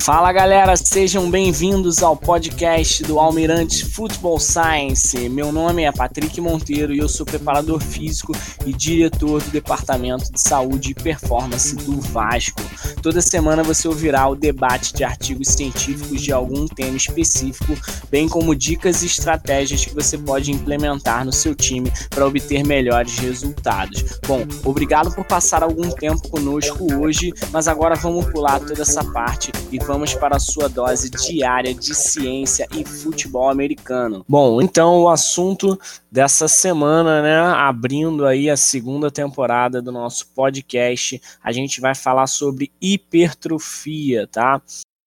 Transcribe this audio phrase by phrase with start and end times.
[0.00, 5.28] Fala galera, sejam bem-vindos ao podcast do Almirante Football Science.
[5.28, 8.32] Meu nome é Patrick Monteiro e eu sou preparador físico
[8.64, 12.62] e diretor do Departamento de Saúde e Performance do Vasco.
[13.02, 17.74] Toda semana você ouvirá o debate de artigos científicos de algum tema específico,
[18.10, 23.18] bem como dicas e estratégias que você pode implementar no seu time para obter melhores
[23.18, 24.18] resultados.
[24.26, 29.52] Bom, obrigado por passar algum tempo conosco hoje, mas agora vamos pular toda essa parte
[29.70, 34.24] e vamos para a sua dose diária de ciência e futebol americano.
[34.28, 35.78] Bom, então o assunto
[36.10, 42.26] dessa semana, né, abrindo aí a segunda temporada do nosso podcast, a gente vai falar
[42.26, 44.60] sobre hipertrofia, tá?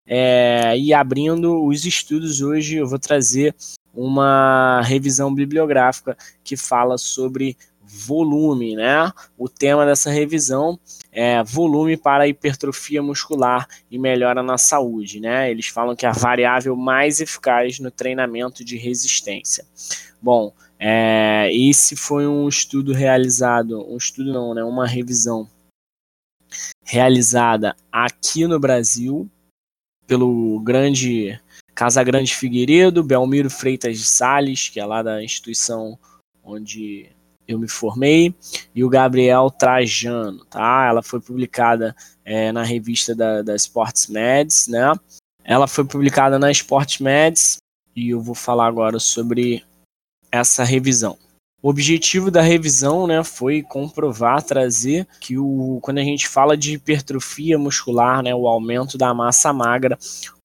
[0.06, 3.56] É, e abrindo os estudos hoje, eu vou trazer
[3.94, 7.58] uma revisão bibliográfica que fala sobre
[7.92, 9.12] volume, né?
[9.38, 10.80] O tema dessa revisão
[11.12, 15.52] é volume para hipertrofia muscular e melhora na saúde, né?
[15.52, 19.66] Eles falam que é a variável mais eficaz no treinamento de resistência.
[20.22, 24.64] Bom, é, esse foi um estudo realizado, um estudo não, né?
[24.64, 25.48] Uma revisão
[26.84, 29.30] realizada aqui no Brasil
[30.08, 31.40] pelo grande
[31.76, 36.00] Casagrande Figueiredo, Belmiro Freitas de Sales, que é lá da instituição
[36.44, 37.12] onde
[37.48, 38.34] eu me formei,
[38.74, 40.88] e o Gabriel Trajano, tá?
[40.88, 44.92] Ela foi publicada é, na revista da, da Sports Meds, né?
[45.44, 47.58] Ela foi publicada na Sports Meds
[47.96, 49.64] e eu vou falar agora sobre
[50.32, 51.18] essa revisão.
[51.64, 56.74] O objetivo da revisão né, foi comprovar, trazer que o, quando a gente fala de
[56.74, 59.98] hipertrofia muscular, né, o aumento da massa magra,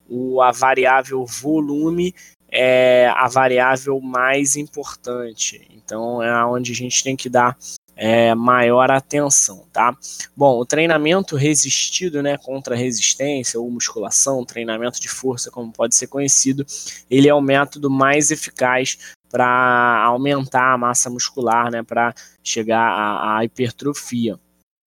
[0.07, 2.13] o, a variável volume
[2.51, 5.67] é a variável mais importante.
[5.71, 7.57] Então é onde a gente tem que dar
[7.95, 9.97] é, maior atenção, tá?
[10.35, 16.05] Bom, o treinamento resistido, né, contra resistência ou musculação, treinamento de força, como pode ser
[16.05, 16.63] conhecido,
[17.09, 18.99] ele é o método mais eficaz
[19.29, 24.39] para aumentar a massa muscular, né, para chegar à, à, hipertrofia.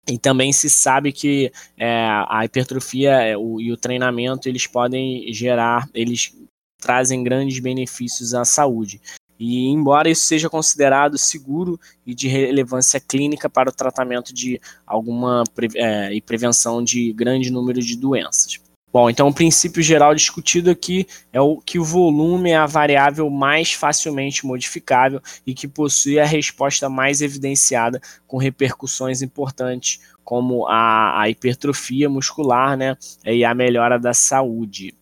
[0.09, 5.33] E também se sabe que é, a hipertrofia é, o, e o treinamento eles podem
[5.33, 6.35] gerar, eles
[6.81, 9.01] trazem grandes benefícios à saúde.
[9.39, 15.45] E embora isso seja considerado seguro e de relevância clínica para o tratamento de alguma
[15.75, 18.61] é, e prevenção de grande número de doenças.
[18.93, 23.31] Bom, então o princípio geral discutido aqui é o que o volume é a variável
[23.31, 31.21] mais facilmente modificável e que possui a resposta mais evidenciada com repercussões importantes, como a,
[31.21, 34.93] a hipertrofia muscular né, e a melhora da saúde.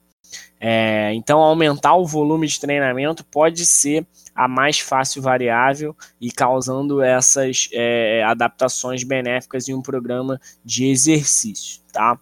[0.61, 7.01] É, então, aumentar o volume de treinamento pode ser a mais fácil variável e causando
[7.01, 12.19] essas é, adaptações benéficas em um programa de exercício, tá?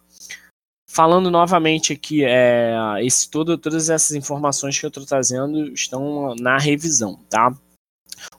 [0.96, 6.56] Falando novamente aqui, é, esse, todo, todas essas informações que eu estou trazendo estão na
[6.56, 7.54] revisão, tá?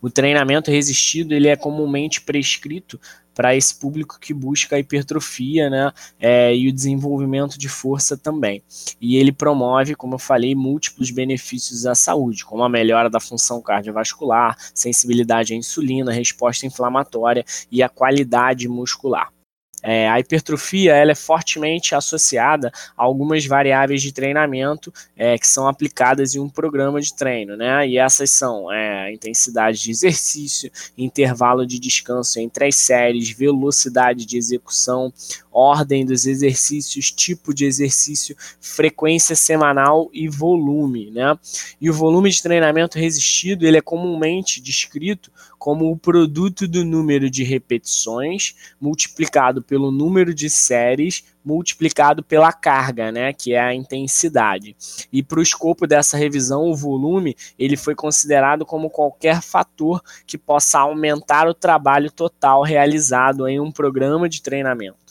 [0.01, 2.99] O treinamento resistido ele é comumente prescrito
[3.35, 8.63] para esse público que busca a hipertrofia né, é, e o desenvolvimento de força também.
[8.99, 13.61] E ele promove, como eu falei, múltiplos benefícios à saúde, como a melhora da função
[13.61, 19.31] cardiovascular, sensibilidade à insulina, resposta inflamatória e a qualidade muscular.
[19.83, 25.67] É, a hipertrofia ela é fortemente associada a algumas variáveis de treinamento é, que são
[25.67, 27.87] aplicadas em um programa de treino, né?
[27.87, 34.37] E essas são é, intensidade de exercício, intervalo de descanso entre as séries, velocidade de
[34.37, 35.13] execução,
[35.51, 41.37] ordem dos exercícios, tipo de exercício, frequência semanal e volume, né?
[41.79, 47.29] E o volume de treinamento resistido ele é comumente descrito como o produto do número
[47.29, 54.75] de repetições multiplicado pelo número de séries multiplicado pela carga, né, que é a intensidade.
[55.11, 60.37] E para o escopo dessa revisão, o volume ele foi considerado como qualquer fator que
[60.37, 65.06] possa aumentar o trabalho total realizado em um programa de treinamento.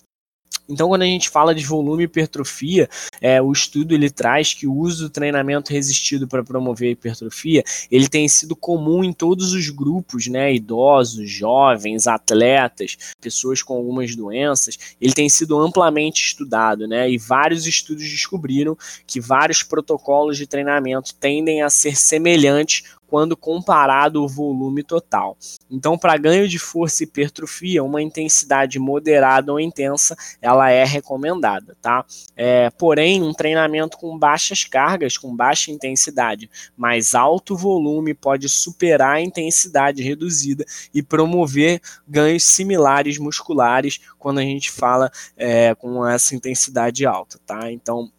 [0.69, 2.89] Então, quando a gente fala de volume e hipertrofia,
[3.21, 7.63] é, o estudo ele traz que o uso do treinamento resistido para promover a hipertrofia,
[7.91, 14.17] ele tem sido comum em todos os grupos, né, idosos, jovens, atletas, pessoas com algumas
[14.17, 18.77] doenças, ele tem sido amplamente estudado, né, e vários estudos descobriram
[19.07, 25.37] que vários protocolos de treinamento tendem a ser semelhantes quando comparado ao volume total.
[25.71, 31.77] Então, para ganho de força e hipertrofia, uma intensidade moderada ou intensa, ela é recomendada,
[31.81, 32.05] tá?
[32.37, 39.17] É, porém, um treinamento com baixas cargas, com baixa intensidade, mas alto volume pode superar
[39.17, 46.35] a intensidade reduzida e promover ganhos similares musculares quando a gente fala é, com essa
[46.35, 47.71] intensidade alta, tá?
[47.71, 48.11] Então,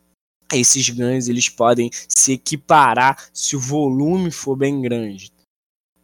[0.53, 5.31] esses ganhos eles podem se equiparar se o volume for bem grande.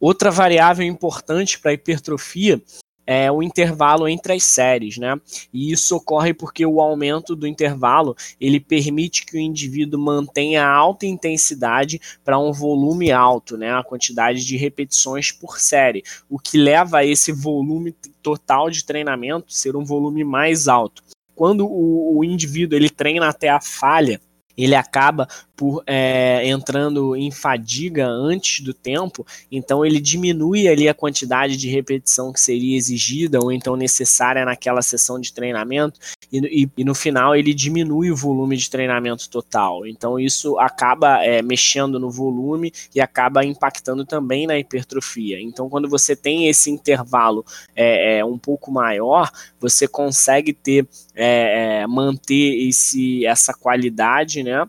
[0.00, 2.62] Outra variável importante para a hipertrofia
[3.06, 5.18] é o intervalo entre as séries, né?
[5.52, 11.06] E isso ocorre porque o aumento do intervalo ele permite que o indivíduo mantenha alta
[11.06, 13.72] intensidade para um volume alto, né?
[13.72, 17.92] A quantidade de repetições por série, o que leva a esse volume
[18.22, 21.02] total de treinamento ser um volume mais alto.
[21.34, 24.20] Quando o, o indivíduo ele treina até a falha,
[24.56, 30.94] ele acaba por é, entrando em fadiga antes do tempo, então ele diminui ali a
[30.94, 36.00] quantidade de repetição que seria exigida ou então necessária naquela sessão de treinamento
[36.32, 39.86] e, e, e no final ele diminui o volume de treinamento total.
[39.86, 45.40] Então isso acaba é, mexendo no volume e acaba impactando também na hipertrofia.
[45.40, 49.30] Então quando você tem esse intervalo é, é um pouco maior,
[49.60, 54.68] você consegue ter é, é, manter esse, essa qualidade, né?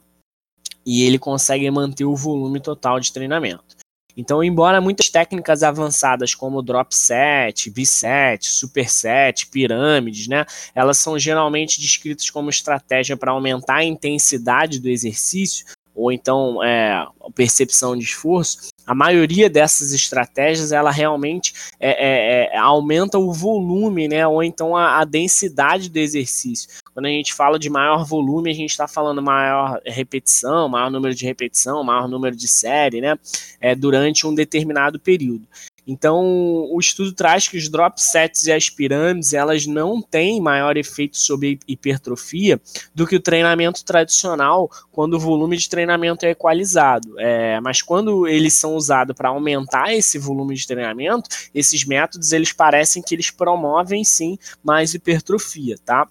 [0.86, 3.76] E ele consegue manter o volume total de treinamento.
[4.18, 11.82] Então, embora muitas técnicas avançadas como drop set, V-set, superset, pirâmides, né, elas são geralmente
[11.82, 15.66] descritas como estratégia para aumentar a intensidade do exercício
[15.96, 22.58] ou então é, percepção de esforço, a maioria dessas estratégias ela realmente é, é, é,
[22.58, 26.70] aumenta o volume, né, ou então a, a, densidade do exercício.
[26.96, 31.14] Quando a gente fala de maior volume, a gente está falando maior repetição, maior número
[31.14, 33.20] de repetição, maior número de série, né,
[33.60, 35.46] é, durante um determinado período.
[35.86, 36.24] Então,
[36.72, 41.18] o estudo traz que os drop sets e as pirâmides, elas não têm maior efeito
[41.18, 42.60] sobre hipertrofia
[42.94, 47.20] do que o treinamento tradicional, quando o volume de treinamento é equalizado.
[47.20, 52.54] É, mas quando eles são usados para aumentar esse volume de treinamento, esses métodos, eles
[52.54, 56.08] parecem que eles promovem sim mais hipertrofia, tá?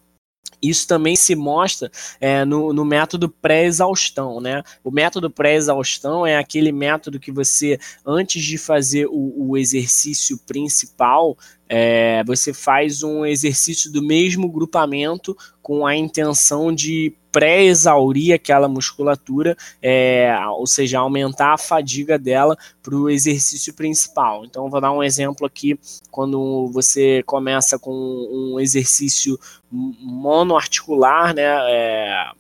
[0.61, 4.63] Isso também se mostra é, no, no, método pré-exaustão, né?
[4.83, 11.37] O método pré-exaustão é aquele método que você, antes de fazer o, o exercício principal,
[11.69, 19.57] é, você faz um exercício do mesmo grupamento com a intenção de pré-exaurir aquela musculatura,
[19.83, 24.45] é, ou seja, aumentar a fadiga dela para o exercício principal.
[24.45, 25.77] Então, vou dar um exemplo aqui,
[26.13, 29.37] quando você começa com um exercício
[29.69, 32.31] monoarticular, né, é,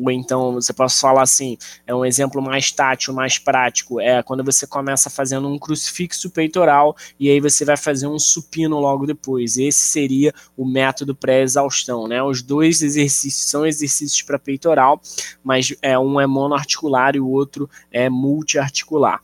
[0.00, 1.56] ou então você pode falar assim,
[1.86, 6.96] é um exemplo mais tátil, mais prático, é quando você começa fazendo um crucifixo peitoral
[7.18, 9.56] e aí você vai fazer um supino logo depois.
[9.58, 12.22] Esse seria o método pré-exaustão, né?
[12.22, 15.00] Os dois exercícios são exercícios para peitoral,
[15.42, 19.20] mas é um é monoarticular e o outro é multiarticular.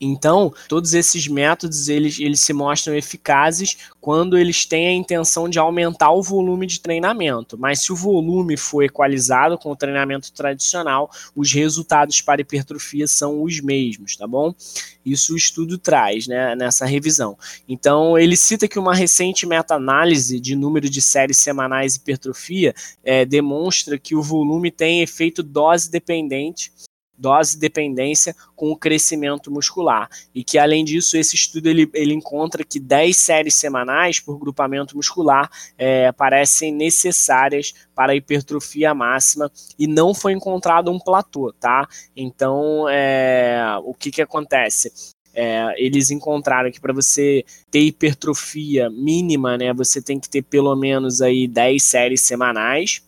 [0.00, 5.58] Então, todos esses métodos eles, eles se mostram eficazes quando eles têm a intenção de
[5.58, 7.58] aumentar o volume de treinamento.
[7.58, 13.42] Mas se o volume for equalizado com o treinamento tradicional, os resultados para hipertrofia são
[13.42, 14.54] os mesmos, tá bom?
[15.04, 17.36] Isso o estudo traz né, nessa revisão.
[17.68, 22.74] Então, ele cita que uma recente meta-análise de número de séries semanais hipertrofia
[23.04, 26.72] é, demonstra que o volume tem efeito dose dependente
[27.20, 30.08] dose dependência com o crescimento muscular.
[30.34, 34.96] E que, além disso, esse estudo ele, ele encontra que 10 séries semanais por grupamento
[34.96, 41.86] muscular é, parecem necessárias para a hipertrofia máxima e não foi encontrado um platô, tá?
[42.16, 44.92] Então, é, o que, que acontece?
[45.32, 50.74] É, eles encontraram que para você ter hipertrofia mínima, né, você tem que ter pelo
[50.74, 53.02] menos aí 10 séries semanais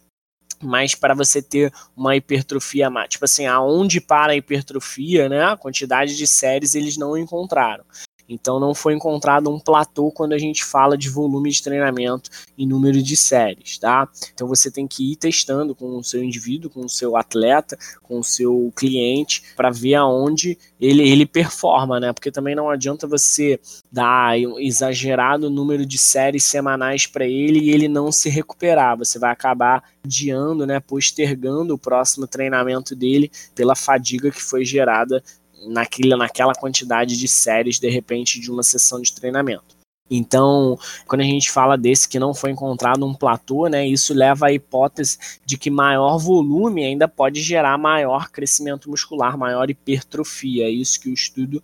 [0.62, 6.16] mas para você ter uma hipertrofia, tipo assim, aonde para a hipertrofia, né, a quantidade
[6.16, 7.84] de séries eles não encontraram.
[8.28, 12.66] Então não foi encontrado um platô quando a gente fala de volume de treinamento em
[12.66, 14.08] número de séries, tá?
[14.32, 18.18] Então você tem que ir testando com o seu indivíduo, com o seu atleta, com
[18.18, 22.12] o seu cliente, para ver aonde ele, ele performa, né?
[22.12, 23.60] Porque também não adianta você
[23.90, 28.96] dar um exagerado número de séries semanais para ele e ele não se recuperar.
[28.98, 30.80] Você vai acabar adiando, né?
[30.80, 35.22] Postergando o próximo treinamento dele pela fadiga que foi gerada
[35.66, 39.82] naquela, quantidade de séries, de repente, de uma sessão de treinamento.
[40.10, 44.48] Então, quando a gente fala desse que não foi encontrado um platô, né, isso leva
[44.48, 50.66] à hipótese de que maior volume ainda pode gerar maior crescimento muscular, maior hipertrofia.
[50.66, 51.62] É isso que o estudo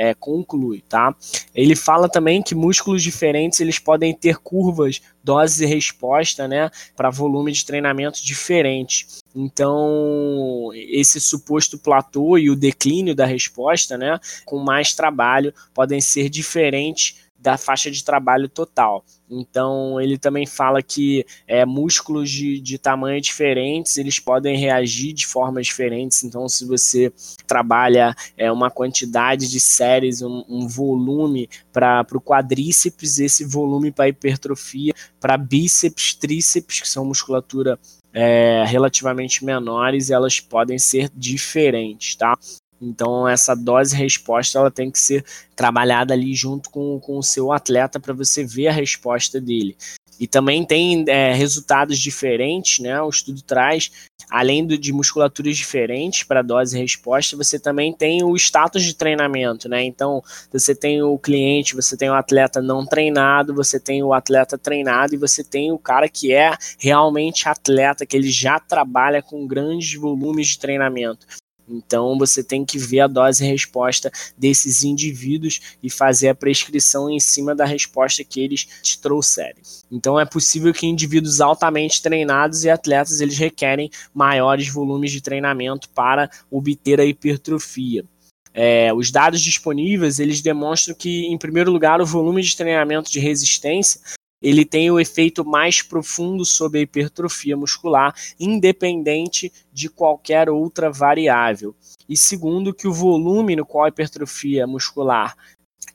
[0.00, 1.14] é, conclui, tá?
[1.54, 7.10] Ele fala também que músculos diferentes eles podem ter curvas, dose e resposta, né, para
[7.10, 9.06] volume de treinamento diferente.
[9.36, 16.30] Então, esse suposto platô e o declínio da resposta, né, com mais trabalho, podem ser
[16.30, 19.04] diferentes da faixa de trabalho total.
[19.28, 25.26] Então, ele também fala que é, músculos de, de tamanho diferentes, eles podem reagir de
[25.26, 26.22] formas diferentes.
[26.22, 27.12] Então, se você
[27.46, 34.08] trabalha é, uma quantidade de séries, um, um volume para o quadríceps, esse volume para
[34.08, 37.78] hipertrofia, para bíceps, tríceps, que são musculatura
[38.12, 42.36] é, relativamente menores, elas podem ser diferentes, tá?
[42.80, 47.52] Então essa dose resposta ela tem que ser trabalhada ali junto com, com o seu
[47.52, 49.76] atleta para você ver a resposta dele.
[50.20, 53.00] E também tem é, resultados diferentes, né?
[53.00, 53.90] O estudo traz,
[54.30, 58.94] além do, de musculaturas diferentes para dose e resposta, você também tem o status de
[58.94, 59.82] treinamento, né?
[59.82, 60.22] Então,
[60.52, 65.14] você tem o cliente, você tem o atleta não treinado, você tem o atleta treinado
[65.14, 69.94] e você tem o cara que é realmente atleta, que ele já trabalha com grandes
[69.94, 71.26] volumes de treinamento.
[71.70, 77.20] Então você tem que ver a dose resposta desses indivíduos e fazer a prescrição em
[77.20, 79.62] cima da resposta que eles te trouxerem.
[79.90, 85.88] Então é possível que indivíduos altamente treinados e atletas eles requerem maiores volumes de treinamento
[85.90, 88.04] para obter a hipertrofia.
[88.52, 93.20] É, os dados disponíveis eles demonstram que, em primeiro lugar, o volume de treinamento de
[93.20, 94.00] resistência
[94.40, 101.74] ele tem o efeito mais profundo sobre a hipertrofia muscular, independente de qualquer outra variável.
[102.08, 105.36] E segundo, que o volume no qual a hipertrofia muscular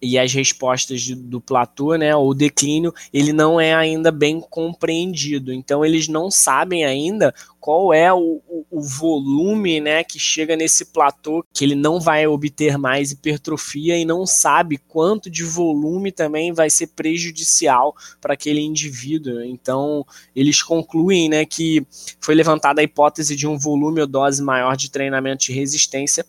[0.02, 5.54] e as respostas de, do platô, né, ou declínio, ele não é ainda bem compreendido.
[5.54, 10.86] Então eles não sabem ainda qual é o, o, o, volume, né, que chega nesse
[10.86, 16.54] platô que ele não vai obter mais hipertrofia e não sabe quanto de volume também
[16.54, 19.42] vai ser prejudicial para aquele indivíduo.
[19.44, 21.86] Então eles concluem, né, que
[22.20, 26.24] foi levantada a hipótese de um volume ou dose maior de treinamento de resistência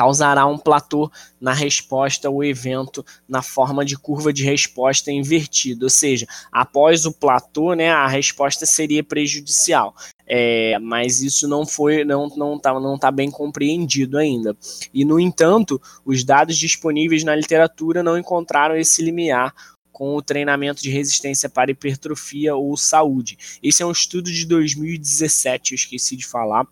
[0.00, 5.90] causará um platô na resposta ao evento na forma de curva de resposta invertida, ou
[5.90, 9.94] seja, após o platô, né, a resposta seria prejudicial.
[10.26, 14.56] É, mas isso não foi, não não está não tá bem compreendido ainda.
[14.94, 19.52] E no entanto, os dados disponíveis na literatura não encontraram esse limiar
[19.92, 23.36] com o treinamento de resistência para hipertrofia ou saúde.
[23.62, 26.66] Esse é um estudo de 2017, eu esqueci de falar,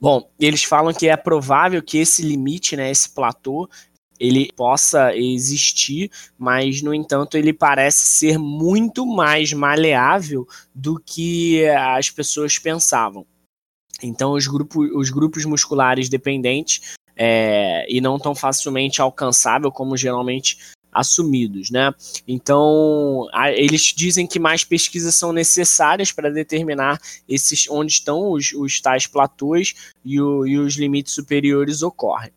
[0.00, 3.68] Bom, eles falam que é provável que esse limite, né, esse platô,
[4.18, 12.10] ele possa existir, mas no entanto ele parece ser muito mais maleável do que as
[12.10, 13.26] pessoas pensavam.
[14.02, 20.58] Então os grupos, os grupos musculares dependentes é, e não tão facilmente alcançável como geralmente
[20.92, 21.92] assumidos, né?
[22.26, 28.52] Então, a, eles dizem que mais pesquisas são necessárias para determinar esses onde estão os,
[28.52, 32.32] os tais platôs e, o, e os limites superiores ocorrem.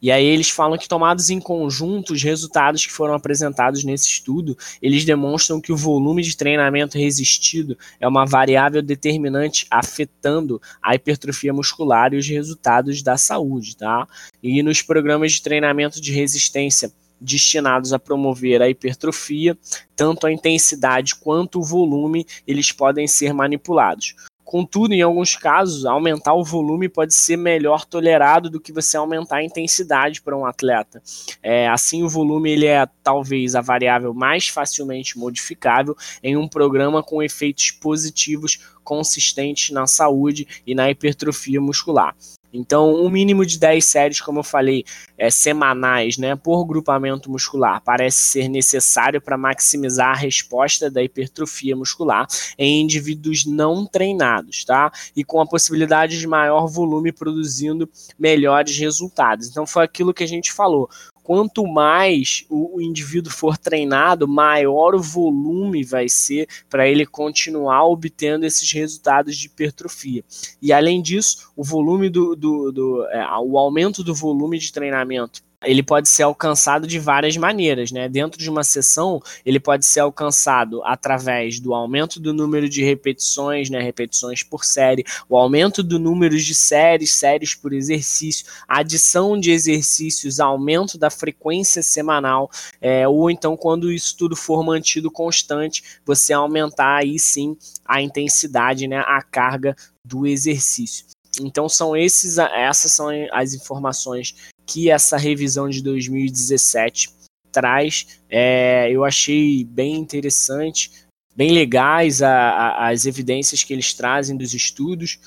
[0.00, 4.56] E aí eles falam que tomados em conjunto, os resultados que foram apresentados nesse estudo,
[4.80, 11.52] eles demonstram que o volume de treinamento resistido é uma variável determinante afetando a hipertrofia
[11.52, 14.06] muscular e os resultados da saúde, tá?
[14.42, 19.56] E nos programas de treinamento de resistência destinados a promover a hipertrofia,
[19.96, 24.14] tanto a intensidade quanto o volume, eles podem ser manipulados.
[24.48, 29.36] Contudo, em alguns casos, aumentar o volume pode ser melhor tolerado do que você aumentar
[29.36, 31.02] a intensidade para um atleta.
[31.42, 37.02] É, assim, o volume ele é talvez a variável mais facilmente modificável em um programa
[37.02, 42.16] com efeitos positivos consistentes na saúde e na hipertrofia muscular.
[42.52, 44.84] Então, um mínimo de 10 séries, como eu falei,
[45.16, 51.76] é, semanais, né, por grupamento muscular, parece ser necessário para maximizar a resposta da hipertrofia
[51.76, 52.26] muscular
[52.56, 54.90] em indivíduos não treinados, tá?
[55.14, 57.88] E com a possibilidade de maior volume produzindo
[58.18, 59.48] melhores resultados.
[59.48, 60.88] Então, foi aquilo que a gente falou
[61.28, 68.46] quanto mais o, indivíduo for treinado, maior o volume vai ser para ele continuar obtendo
[68.46, 70.24] esses resultados de hipertrofia.
[70.62, 75.42] E além disso, o volume do, do, do é, o aumento do volume de treinamento
[75.64, 78.08] ele pode ser alcançado de várias maneiras, né?
[78.08, 83.68] Dentro de uma sessão, ele pode ser alcançado através do aumento do número de repetições,
[83.68, 83.80] né?
[83.80, 90.38] Repetições por série, o aumento do número de séries, séries por exercício, adição de exercícios,
[90.38, 92.48] aumento da frequência semanal,
[92.80, 98.86] é, ou então quando isso tudo for mantido constante, você aumentar aí sim a intensidade,
[98.86, 98.98] né?
[98.98, 99.74] A carga
[100.04, 101.04] do exercício.
[101.40, 104.34] Então são esses, essas são as informações
[104.68, 107.10] que essa revisão de 2017
[107.50, 108.20] traz.
[108.28, 110.92] É, eu achei bem interessante,
[111.34, 115.18] bem legais a, a, as evidências que eles trazem dos estudos.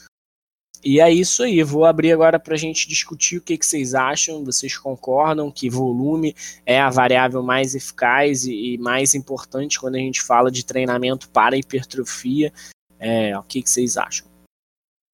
[0.84, 3.94] E é isso aí, vou abrir agora para a gente discutir o que, que, vocês
[3.94, 4.46] acham.
[4.46, 10.00] Vocês concordam que volume é a variável mais eficaz e, e mais importante quando a
[10.00, 12.54] gente fala de treinamento para hipertrofia?
[13.00, 14.28] É, o que, que, vocês acham?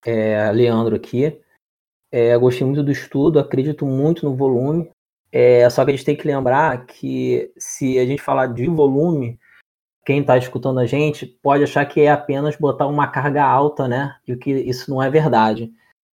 [0.05, 1.37] É, Leandro aqui.
[2.11, 4.89] É, gostei muito do estudo, acredito muito no volume.
[5.31, 9.37] É, só que a gente tem que lembrar que se a gente falar de volume,
[10.05, 14.15] quem está escutando a gente pode achar que é apenas botar uma carga alta, né?
[14.25, 15.71] E que isso não é verdade.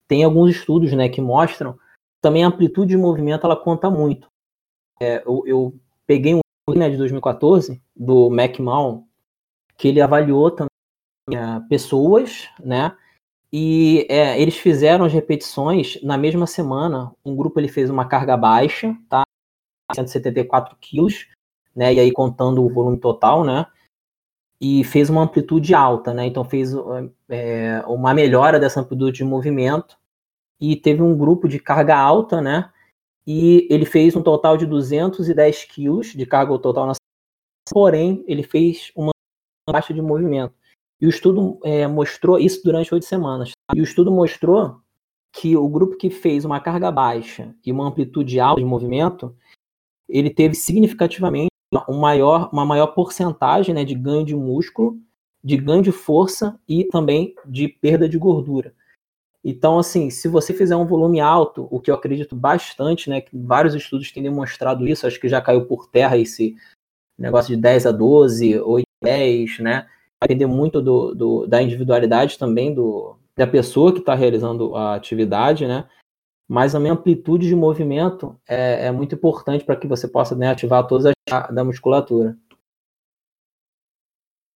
[0.09, 1.79] Tem alguns estudos, né, que mostram
[2.23, 4.29] também a amplitude de movimento ela conta muito.
[5.01, 6.41] É, eu, eu, peguei um
[6.75, 9.05] né, de 2014 do McMahon
[9.77, 10.69] que ele avaliou também
[11.31, 12.97] é, pessoas, né?
[13.53, 17.15] E é, eles fizeram as repetições na mesma semana.
[17.25, 19.25] Um grupo ele fez uma carga baixa, tá?
[19.95, 21.29] 174 quilos,
[21.77, 21.93] né?
[21.93, 23.67] E aí contando o volume total, né?
[24.59, 26.25] E fez uma amplitude alta, né?
[26.25, 26.73] Então fez
[27.29, 29.99] é, uma melhora dessa amplitude de movimento.
[30.59, 32.73] E teve um grupo de carga alta, né?
[33.27, 36.95] E ele fez um total de 210 quilos de carga total na
[37.71, 39.13] porém ele fez uma
[39.69, 40.55] baixa de movimento.
[41.03, 43.51] E o estudo é, mostrou isso durante oito semanas.
[43.51, 43.77] Tá?
[43.77, 44.81] E o estudo mostrou
[45.35, 49.35] que o grupo que fez uma carga baixa e uma amplitude alta de movimento,
[50.09, 51.49] ele teve significativamente
[51.89, 54.97] um maior, uma maior porcentagem né, de ganho de músculo,
[55.43, 58.73] de ganho de força e também de perda de gordura.
[59.43, 63.37] Então, assim, se você fizer um volume alto, o que eu acredito bastante, né, que
[63.37, 66.55] vários estudos têm demonstrado isso, acho que já caiu por terra esse
[67.19, 69.89] negócio de 10 a 12, 8 a 10, né,
[70.27, 75.67] depender muito do, do, da individualidade também do, da pessoa que está realizando a atividade,
[75.67, 75.89] né?
[76.49, 80.51] Mas a minha amplitude de movimento é, é muito importante para que você possa né,
[80.51, 82.37] ativar todas as da musculatura.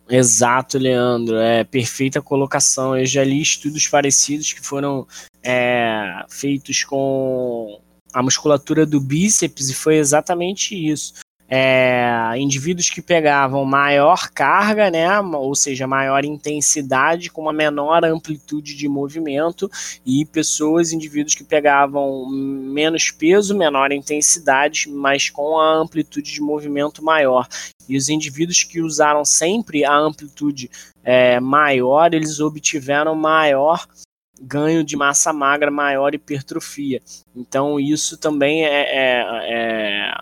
[0.08, 1.37] Exato, Leandro.
[1.37, 2.96] É perfeita colocação.
[2.96, 5.06] Eu já li estudos parecidos que foram
[5.42, 7.80] é, feitos com
[8.12, 11.14] a musculatura do bíceps e foi exatamente isso
[11.49, 18.75] é, indivíduos que pegavam maior carga, né, ou seja, maior intensidade com uma menor amplitude
[18.75, 19.70] de movimento,
[20.05, 27.05] e pessoas, indivíduos que pegavam menos peso, menor intensidade, mas com a amplitude de movimento
[27.05, 27.47] maior.
[27.88, 30.70] E os indivíduos que usaram sempre a amplitude
[31.05, 33.87] é, maior, eles obtiveram maior
[34.38, 37.01] ganho de massa magra, maior hipertrofia.
[37.35, 40.14] Então, isso também é, é, é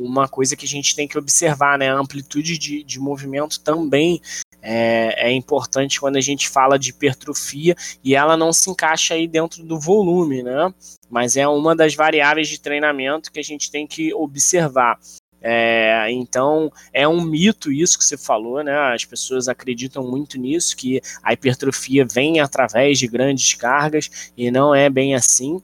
[0.00, 1.90] uma coisa que a gente tem que observar, né?
[1.90, 4.20] A amplitude de, de movimento também
[4.62, 9.26] é, é, importante quando a gente fala de hipertrofia e ela não se encaixa aí
[9.26, 10.72] dentro do volume, né?
[11.08, 14.98] Mas é uma das variáveis de treinamento que a gente tem que observar.
[15.42, 18.74] É, então é um mito isso que você falou, né?
[18.94, 24.74] As pessoas acreditam muito nisso, que a hipertrofia vem através de grandes cargas e não
[24.74, 25.62] é bem assim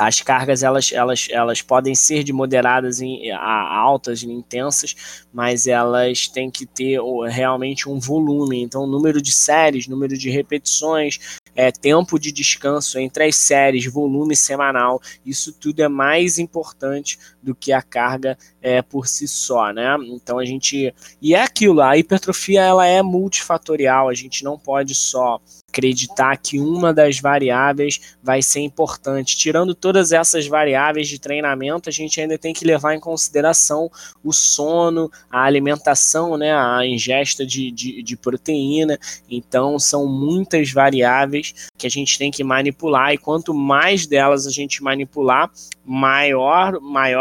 [0.00, 5.66] as cargas elas, elas, elas podem ser de moderadas em, a altas e intensas, mas
[5.66, 8.62] elas têm que ter realmente um volume.
[8.62, 11.18] Então, número de séries, número de repetições,
[11.54, 17.54] é, tempo de descanso entre as séries, volume semanal, isso tudo é mais importante do
[17.54, 19.96] que a carga é, por si só, né?
[20.06, 24.94] Então a gente e é aquilo, a hipertrofia ela é multifatorial, a gente não pode
[24.94, 29.36] só acreditar que uma das variáveis vai ser importante.
[29.36, 33.90] Tirando todas essas variáveis de treinamento, a gente ainda tem que levar em consideração
[34.22, 38.98] o sono, a alimentação, né, a ingesta de, de, de proteína.
[39.30, 44.50] Então, são muitas variáveis que a gente tem que manipular, e quanto mais delas a
[44.50, 45.50] gente manipular,
[45.84, 46.80] maior,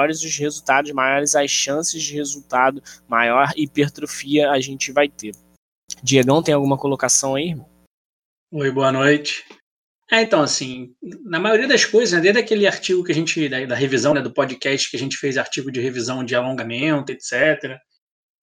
[0.10, 5.34] maiores os resultados, maiores as chances de resultado, maior hipertrofia a gente vai ter.
[6.02, 7.70] Diegão, tem alguma colocação aí, irmão?
[8.52, 9.46] Oi, boa noite.
[10.12, 13.64] É, então, assim, na maioria das coisas, né, desde aquele artigo que a gente, da,
[13.66, 17.78] da revisão, né, do podcast que a gente fez, artigo de revisão de alongamento, etc.,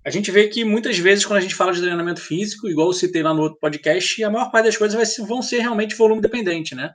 [0.05, 2.93] a gente vê que muitas vezes, quando a gente fala de treinamento físico, igual eu
[2.93, 6.21] citei lá no outro podcast, a maior parte das coisas vai, vão ser realmente volume
[6.21, 6.93] dependente, né?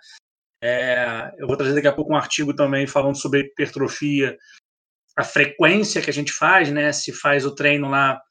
[0.64, 4.38] É, eu vou trazer daqui a pouco um artigo também falando sobre hipertrofia,
[5.22, 6.92] a frequência que a gente faz, né?
[6.92, 8.22] Se faz o treino lá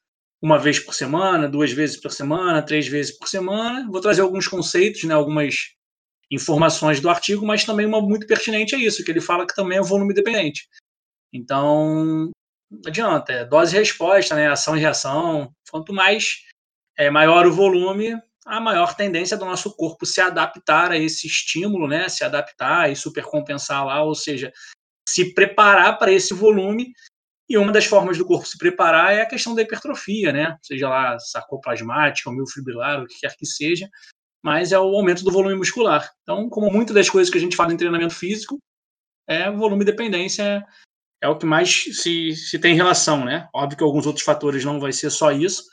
[0.42, 3.86] uma vez por semana, duas vezes por semana, três vezes por semana.
[3.90, 5.54] Vou trazer alguns conceitos, né, algumas
[6.30, 9.78] informações do artigo, mas também uma muito pertinente é isso, que ele fala que também
[9.78, 10.68] é volume dependente.
[11.32, 12.30] Então,
[12.70, 15.52] não adianta, é dose e resposta, né, ação e reação.
[15.70, 16.38] Quanto mais
[16.96, 21.86] é, maior o volume, a maior tendência do nosso corpo se adaptar a esse estímulo,
[21.86, 24.52] né, se adaptar e supercompensar lá, ou seja,
[25.08, 26.92] se preparar para esse volume.
[27.48, 30.56] E uma das formas do corpo se preparar é a questão da hipertrofia, né?
[30.62, 33.88] Seja lá sarcoplasmática, miofibrilar, o que quer que seja,
[34.42, 36.10] mas é o aumento do volume muscular.
[36.22, 38.58] Então, como muitas das coisas que a gente fala em treinamento físico,
[39.28, 40.64] é volume dependência
[41.22, 43.48] é o que mais se, se tem relação, né?
[43.54, 45.64] Óbvio que alguns outros fatores não vai ser só isso,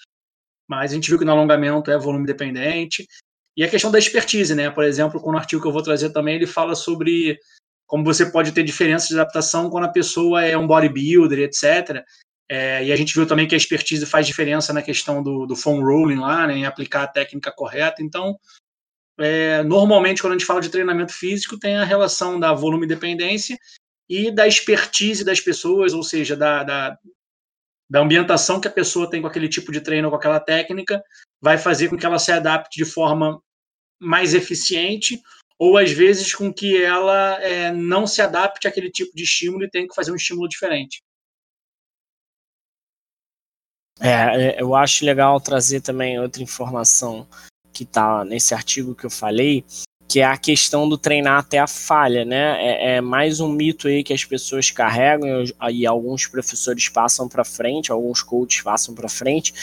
[0.67, 3.07] mas a gente viu que no alongamento é volume dependente.
[3.55, 4.69] E a questão da expertise, né?
[4.69, 7.39] Por exemplo, com o artigo que eu vou trazer também, ele fala sobre
[7.87, 12.03] como você pode ter diferenças de adaptação quando a pessoa é um bodybuilder, etc.
[12.49, 15.55] É, e a gente viu também que a expertise faz diferença na questão do, do
[15.55, 18.03] foam rolling lá, né, em aplicar a técnica correta.
[18.03, 18.37] Então,
[19.19, 23.57] é, normalmente, quando a gente fala de treinamento físico, tem a relação da volume dependência
[24.09, 26.97] e da expertise das pessoas, ou seja, da, da,
[27.89, 31.01] da ambientação que a pessoa tem com aquele tipo de treino, com aquela técnica,
[31.41, 33.41] vai fazer com que ela se adapte de forma
[33.99, 35.21] mais eficiente
[35.59, 39.69] ou às vezes com que ela é, não se adapte àquele tipo de estímulo e
[39.69, 41.01] tenha que fazer um estímulo diferente.
[43.99, 47.27] É, é eu acho legal trazer também outra informação
[47.73, 49.63] que está nesse artigo que eu falei,
[50.07, 52.63] que é a questão do treinar até a falha, né?
[52.63, 57.43] É, é mais um mito aí que as pessoas carregam e alguns professores passam para
[57.43, 59.53] frente, alguns coaches passam para frente,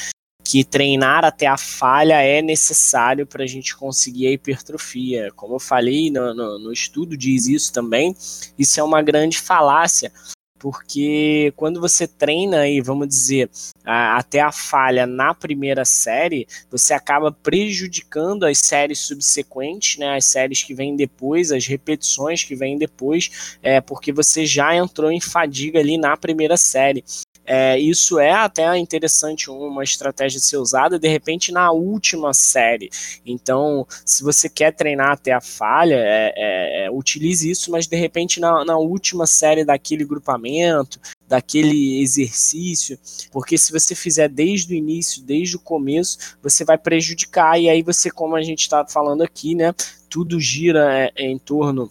[0.44, 5.33] que treinar até a falha é necessário para a gente conseguir a hipertrofia.
[5.35, 8.14] Como eu falei no, no, no estudo, diz isso também.
[8.59, 10.12] Isso é uma grande falácia,
[10.59, 13.50] porque quando você treina aí, vamos dizer,
[13.85, 20.26] a, até a falha na primeira série, você acaba prejudicando as séries subsequentes, né, as
[20.26, 25.20] séries que vêm depois, as repetições que vêm depois, é, porque você já entrou em
[25.20, 27.04] fadiga ali na primeira série.
[27.46, 32.90] É, isso é até interessante uma estratégia ser usada de repente na última série.
[33.24, 37.96] Então, se você quer treinar até a falha, é, é, é, utilize isso, mas de
[37.96, 42.98] repente na, na última série daquele grupamento, daquele exercício,
[43.33, 47.83] porque se você fizer desde o início, desde o começo, você vai prejudicar, e aí
[47.83, 49.74] você, como a gente está falando aqui, né,
[50.09, 51.90] tudo gira é, em torno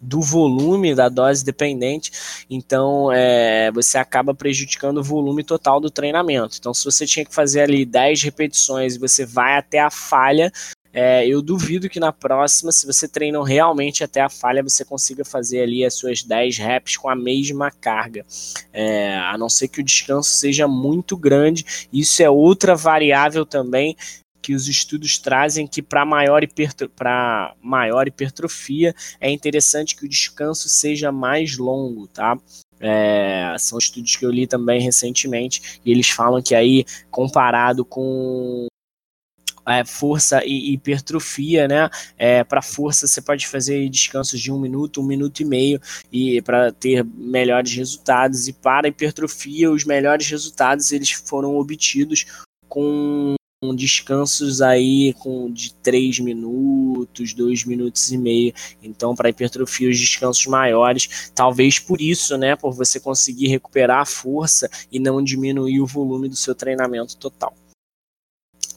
[0.00, 2.10] do volume da dose dependente,
[2.48, 6.56] então é, você acaba prejudicando o volume total do treinamento.
[6.58, 10.50] Então, se você tinha que fazer ali 10 repetições e você vai até a falha,
[10.92, 15.24] é, eu duvido que na próxima, se você treina realmente até a falha, você consiga
[15.24, 18.24] fazer ali as suas 10 reps com a mesma carga.
[18.72, 21.88] É, a não ser que o descanso seja muito grande.
[21.92, 23.96] Isso é outra variável também
[24.40, 26.90] que os estudos trazem que para maior, hipertro
[27.60, 32.38] maior hipertrofia é interessante que o descanso seja mais longo, tá?
[32.82, 38.66] É, são estudos que eu li também recentemente e eles falam que aí comparado com
[39.68, 41.90] é, força e hipertrofia, né?
[42.16, 46.40] É, para força você pode fazer descansos de um minuto, um minuto e meio e
[46.42, 52.24] para ter melhores resultados e para hipertrofia os melhores resultados eles foram obtidos
[52.68, 53.34] com
[53.74, 58.54] descansos aí com de 3 minutos, 2 minutos e meio.
[58.82, 64.06] Então, para hipertrofia, os descansos maiores, talvez por isso, né, por você conseguir recuperar a
[64.06, 67.54] força e não diminuir o volume do seu treinamento total.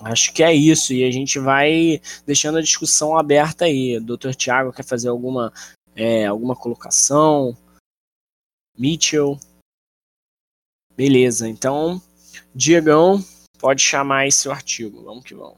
[0.01, 4.01] Acho que é isso, e a gente vai deixando a discussão aberta aí.
[4.01, 4.33] Dr.
[4.35, 5.53] Tiago quer fazer alguma,
[5.95, 7.55] é, alguma colocação?
[8.77, 9.39] Mitchell?
[10.97, 12.01] Beleza, então,
[12.53, 13.23] Diegão,
[13.63, 15.01] pode chamar esse artigo.
[15.05, 15.57] Vamos que vamos.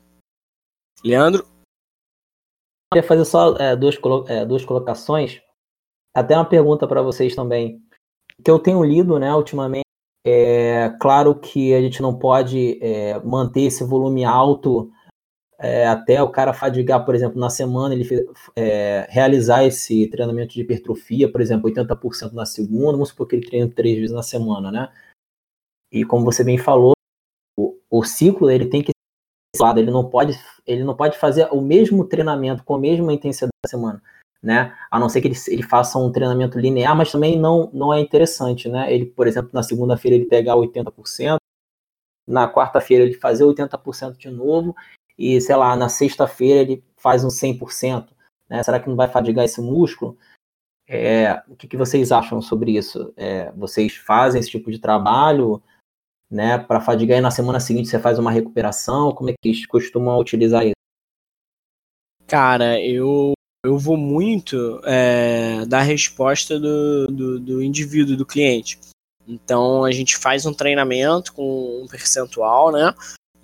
[1.03, 1.41] Leandro?
[1.41, 5.41] Eu queria fazer só é, duas, é, duas colocações.
[6.15, 7.81] Até uma pergunta para vocês também.
[8.43, 9.85] Que eu tenho lido, né, ultimamente.
[10.23, 14.91] É claro que a gente não pode é, manter esse volume alto
[15.57, 18.07] é, até o cara fadigar, por exemplo, na semana ele
[18.55, 23.47] é, realizar esse treinamento de hipertrofia, por exemplo, 80% na segunda, vamos supor que ele
[23.47, 24.91] treina três vezes na semana, né?
[25.91, 26.94] E como você bem falou,
[27.97, 28.91] o ciclo ele tem que
[29.55, 33.13] ser lado, ele não pode ele não pode fazer o mesmo treinamento com a mesma
[33.13, 34.01] intensidade da semana,
[34.41, 34.75] né?
[34.91, 37.99] A não ser que ele, ele faça um treinamento linear, mas também não não é
[37.99, 38.93] interessante, né?
[38.93, 41.38] Ele, por exemplo, na segunda-feira ele pegar 80%,
[42.27, 44.75] na quarta-feira ele fazer 80% de novo
[45.17, 48.10] e, sei lá, na sexta-feira ele faz um 100%,
[48.49, 48.62] né?
[48.63, 50.17] Será que não vai fadigar esse músculo?
[50.88, 53.13] É, o que, que, vocês acham sobre isso?
[53.17, 55.62] É, vocês fazem esse tipo de trabalho?
[56.29, 56.57] Né?
[56.57, 59.11] Para fadigar e na semana seguinte você faz uma recuperação?
[59.13, 60.73] Como é que eles costumam utilizar isso?
[62.27, 63.33] Cara, eu,
[63.63, 68.79] eu vou muito é, da resposta do, do, do indivíduo, do cliente.
[69.27, 72.93] Então a gente faz um treinamento com um percentual, né?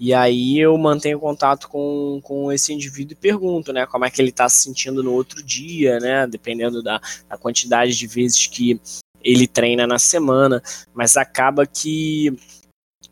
[0.03, 4.19] E aí eu mantenho contato com, com esse indivíduo e pergunto, né, como é que
[4.19, 8.81] ele está se sentindo no outro dia, né, dependendo da, da quantidade de vezes que
[9.23, 10.59] ele treina na semana,
[10.91, 12.35] mas acaba que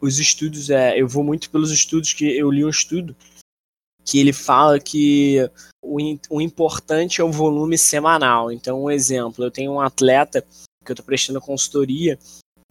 [0.01, 3.15] os estudos, é, eu vou muito pelos estudos que eu li um estudo
[4.05, 5.37] que ele fala que
[5.83, 5.97] o,
[6.31, 8.51] o importante é o volume semanal.
[8.51, 10.41] Então, um exemplo, eu tenho um atleta
[10.83, 12.17] que eu estou prestando consultoria,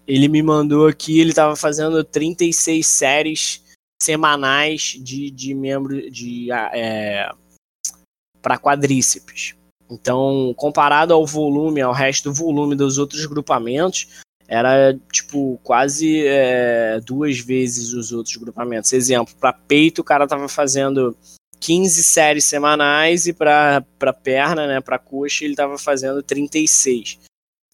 [0.07, 3.63] ele me mandou aqui, ele estava fazendo 36 séries
[4.03, 7.31] semanais de, de membro de é,
[8.41, 9.55] para quadríceps.
[9.91, 14.09] Então, comparado ao volume, ao resto do volume dos outros grupamentos,
[14.49, 18.93] era tipo quase é, duas vezes os outros grupamentos.
[18.95, 21.15] Exemplo, para peito o cara tava fazendo
[21.61, 23.85] 15 séries semanais e para
[24.23, 27.19] perna, né, para coxa, ele tava fazendo 36.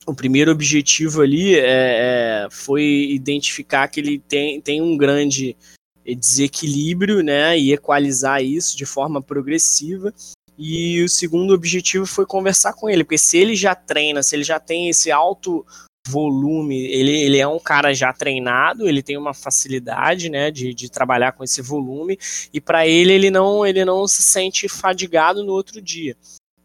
[0.07, 5.57] O primeiro objetivo ali é, é, foi identificar que ele tem, tem um grande
[6.05, 10.13] desequilíbrio, né, e equalizar isso de forma progressiva.
[10.59, 14.45] E o segundo objetivo foi conversar com ele, porque se ele já treina, se ele
[14.45, 15.65] já tem esse alto
[16.07, 20.91] volume, ele, ele é um cara já treinado, ele tem uma facilidade, né, de, de
[20.91, 22.19] trabalhar com esse volume,
[22.53, 26.17] e para ele ele não ele não se sente fadigado no outro dia.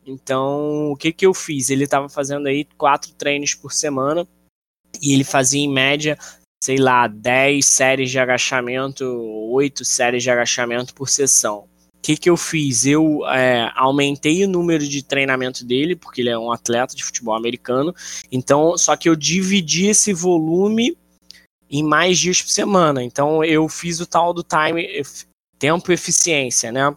[0.05, 1.69] Então, o que que eu fiz?
[1.69, 4.27] Ele estava fazendo aí quatro treinos por semana,
[5.01, 6.17] e ele fazia em média,
[6.61, 9.05] sei lá, 10 séries de agachamento,
[9.51, 11.67] 8 séries de agachamento por sessão.
[11.99, 12.85] O que, que eu fiz?
[12.85, 17.35] Eu é, aumentei o número de treinamento dele, porque ele é um atleta de futebol
[17.35, 17.93] americano.
[18.31, 20.97] Então, só que eu dividi esse volume
[21.69, 23.03] em mais dias por semana.
[23.03, 25.03] Então, eu fiz o tal do time,
[25.59, 26.95] tempo eficiência, né?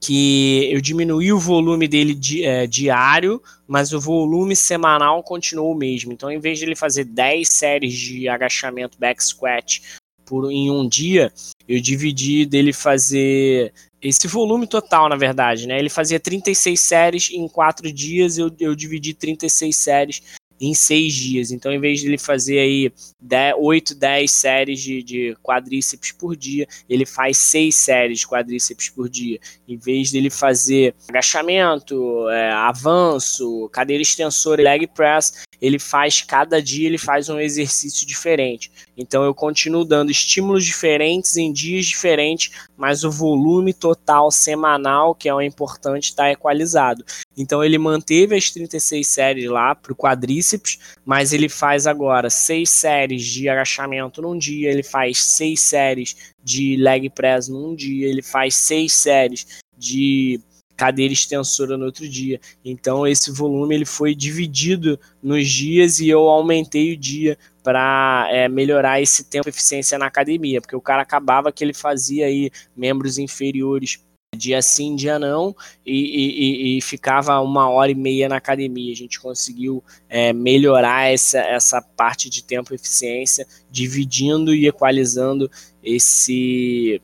[0.00, 5.76] Que eu diminuí o volume dele di, é, diário, mas o volume semanal continuou o
[5.76, 6.12] mesmo.
[6.12, 9.82] Então, em vez de ele fazer 10 séries de agachamento back squat
[10.24, 11.32] por, em um dia,
[11.68, 15.78] eu dividi dele fazer esse volume total, na verdade, né?
[15.78, 20.22] Ele fazia 36 séries em 4 dias, eu, eu dividi 36 séries
[20.62, 21.50] em 6 dias.
[21.50, 26.36] Então, em vez de ele fazer aí 10, 8, 10 séries de, de quadríceps por
[26.36, 29.40] dia, ele faz 6 séries de quadríceps por dia.
[29.66, 36.60] Em vez dele fazer agachamento, é, avanço, cadeira extensora e leg press, ele faz cada
[36.60, 38.72] dia ele faz um exercício diferente.
[38.96, 45.28] Então eu continuo dando estímulos diferentes em dias diferentes, mas o volume total semanal, que
[45.28, 47.04] é o importante, está equalizado.
[47.36, 52.68] Então ele manteve as 36 séries lá para o quadríceps, mas ele faz agora 6
[52.68, 58.22] séries de agachamento num dia, ele faz 6 séries de leg press num dia, ele
[58.22, 59.46] faz 6 séries
[59.78, 60.40] de
[60.76, 62.40] cadeira extensora no outro dia.
[62.64, 68.48] Então esse volume ele foi dividido nos dias e eu aumentei o dia para é,
[68.48, 73.18] melhorar esse tempo eficiência na academia, porque o cara acabava que ele fazia aí membros
[73.18, 74.00] inferiores
[74.34, 75.54] dia sim, dia não,
[75.84, 78.92] e, e, e, ficava uma hora e meia na academia.
[78.92, 85.50] A gente conseguiu é, melhorar essa, essa parte de tempo eficiência, dividindo e equalizando
[85.82, 87.00] esse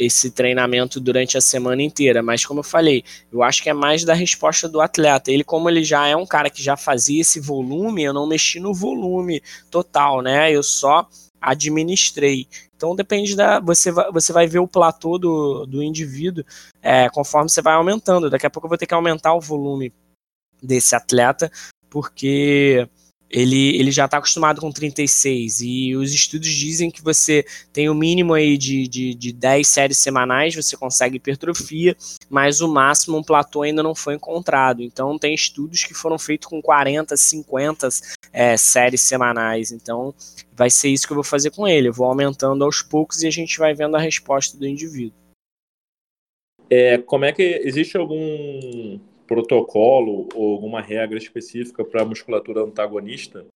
[0.00, 4.02] esse treinamento durante a semana inteira, mas como eu falei, eu acho que é mais
[4.02, 5.30] da resposta do atleta.
[5.30, 8.58] Ele, como ele já é um cara que já fazia esse volume, eu não mexi
[8.58, 10.50] no volume total, né?
[10.50, 11.06] Eu só
[11.38, 12.48] administrei.
[12.74, 13.60] Então depende da.
[13.60, 16.44] Você vai, você vai ver o platô do, do indivíduo
[16.80, 18.30] é, conforme você vai aumentando.
[18.30, 19.92] Daqui a pouco eu vou ter que aumentar o volume
[20.62, 21.52] desse atleta,
[21.90, 22.88] porque
[23.30, 27.92] ele, ele já está acostumado com 36 e os estudos dizem que você tem o
[27.92, 31.96] um mínimo aí de, de, de 10 séries semanais, você consegue hipertrofia,
[32.28, 34.82] mas o máximo, um platô ainda não foi encontrado.
[34.82, 37.88] Então tem estudos que foram feitos com 40, 50
[38.32, 39.70] é, séries semanais.
[39.70, 40.12] Então
[40.52, 41.88] vai ser isso que eu vou fazer com ele.
[41.88, 45.14] Eu vou aumentando aos poucos e a gente vai vendo a resposta do indivíduo.
[46.68, 48.98] É, como é que existe algum
[49.30, 53.46] protocolo ou alguma regra específica para musculatura antagonista,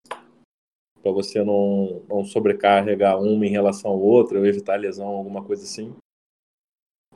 [1.02, 5.64] para você não, não sobrecarregar uma em relação à outra, ou evitar lesão, alguma coisa
[5.64, 5.92] assim?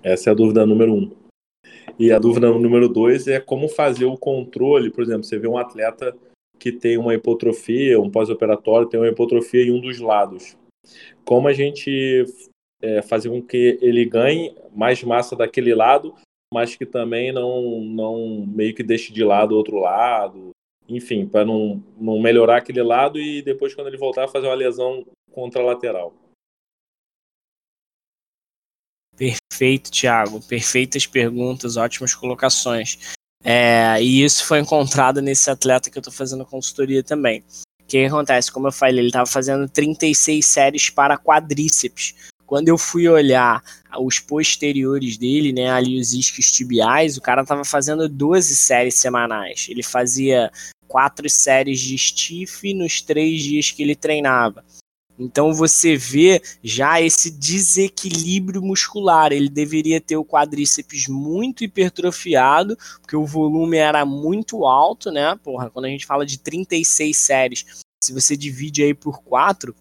[0.02, 1.16] Essa é a dúvida número um.
[1.96, 4.90] E a dúvida número dois é como fazer o controle.
[4.90, 6.16] Por exemplo, você vê um atleta
[6.58, 10.56] que tem uma hipotrofia, um pós-operatório, tem uma hipotrofia em um dos lados.
[11.24, 12.24] Como a gente
[12.82, 16.12] é, fazer com que ele ganhe mais massa daquele lado,
[16.52, 20.50] mas que também não, não meio que deixe de lado o outro lado.
[20.88, 25.06] Enfim, para não, não melhorar aquele lado e depois, quando ele voltar, fazer uma lesão
[25.32, 26.14] contralateral.
[29.14, 30.40] Perfeito, Thiago.
[30.40, 33.16] Perfeitas perguntas, ótimas colocações.
[33.44, 37.44] É, e isso foi encontrado nesse atleta que eu estou fazendo consultoria também.
[37.82, 38.52] O que acontece?
[38.52, 42.14] Como eu falei, ele estava fazendo 36 séries para quadríceps.
[42.48, 43.62] Quando eu fui olhar
[44.00, 49.66] os posteriores dele, né, ali os isquios tibiais, o cara tava fazendo 12 séries semanais.
[49.68, 50.50] Ele fazia
[50.86, 54.64] quatro séries de stiff nos três dias que ele treinava.
[55.18, 59.30] Então você vê já esse desequilíbrio muscular.
[59.30, 65.38] Ele deveria ter o quadríceps muito hipertrofiado, porque o volume era muito alto, né?
[65.44, 67.66] Porra, quando a gente fala de 36 séries,
[68.02, 69.74] se você divide aí por 4,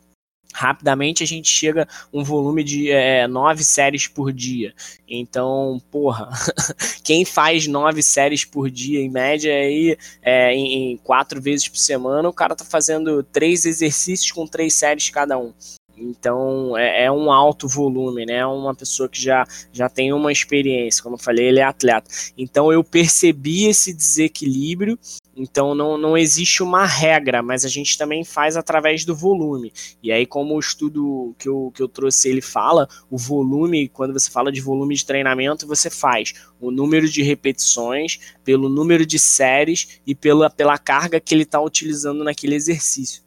[0.58, 4.74] rapidamente a gente chega um volume de é, nove séries por dia.
[5.08, 6.30] Então, porra,
[7.04, 11.78] quem faz nove séries por dia em média aí é, em, em, quatro vezes por
[11.78, 15.54] semana, o cara tá fazendo três exercícios com três séries cada um.
[15.96, 18.44] Então é, é, um alto volume, né?
[18.46, 22.10] Uma pessoa que já, já tem uma experiência, como eu falei, ele é atleta.
[22.36, 24.98] Então eu percebi esse desequilíbrio.
[25.38, 29.72] Então não, não existe uma regra, mas a gente também faz através do volume.
[30.02, 34.14] E aí, como o estudo que eu, que eu trouxe ele fala, o volume, quando
[34.14, 39.20] você fala de volume de treinamento, você faz o número de repetições, pelo número de
[39.20, 43.27] séries e pela, pela carga que ele está utilizando naquele exercício.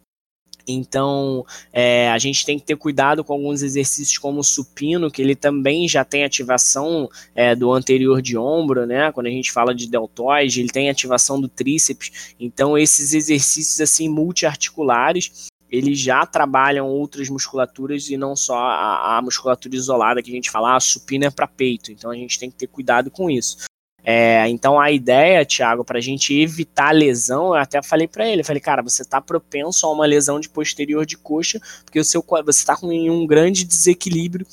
[0.72, 5.20] Então, é, a gente tem que ter cuidado com alguns exercícios como o supino, que
[5.20, 9.12] ele também já tem ativação é, do anterior de ombro, né?
[9.12, 12.34] Quando a gente fala de deltoide, ele tem ativação do tríceps.
[12.38, 19.22] Então, esses exercícios assim multiarticulares, eles já trabalham outras musculaturas e não só a, a
[19.22, 21.92] musculatura isolada que a gente fala, ah, supino é para peito.
[21.92, 23.58] Então, a gente tem que ter cuidado com isso.
[24.04, 28.44] É, então a ideia, Thiago, para a gente evitar lesão, eu até falei para ele,
[28.44, 32.24] falei, cara, você está propenso a uma lesão de posterior de coxa, porque o seu
[32.44, 34.46] você está com um grande desequilíbrio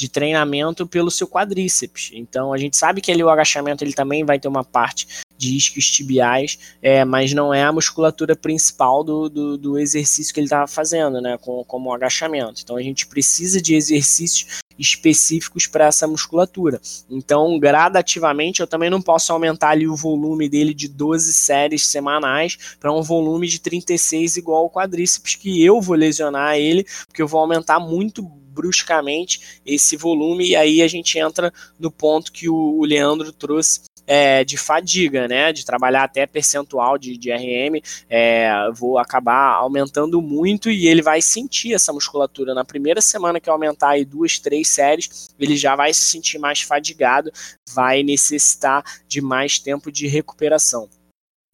[0.00, 2.10] de treinamento pelo seu quadríceps.
[2.14, 5.54] Então a gente sabe que ali o agachamento ele também vai ter uma parte de
[5.54, 10.46] isquios tibiais, é, mas não é a musculatura principal do, do, do exercício que ele
[10.46, 12.62] estava fazendo, né, como, como agachamento.
[12.62, 16.80] Então a gente precisa de exercícios específicos para essa musculatura.
[17.08, 22.56] Então, gradativamente, eu também não posso aumentar ali o volume dele de 12 séries semanais
[22.80, 27.28] para um volume de 36 igual ao quadríceps, que eu vou lesionar ele, porque eu
[27.28, 32.82] vou aumentar muito bruscamente esse volume, e aí a gente entra no ponto que o
[32.84, 33.80] Leandro trouxe
[34.12, 35.52] é, de fadiga, né?
[35.52, 41.22] De trabalhar até percentual de, de RM, é, vou acabar aumentando muito e ele vai
[41.22, 42.52] sentir essa musculatura.
[42.52, 46.40] Na primeira semana que eu aumentar aí duas, três séries, ele já vai se sentir
[46.40, 47.30] mais fadigado,
[47.72, 50.88] vai necessitar de mais tempo de recuperação.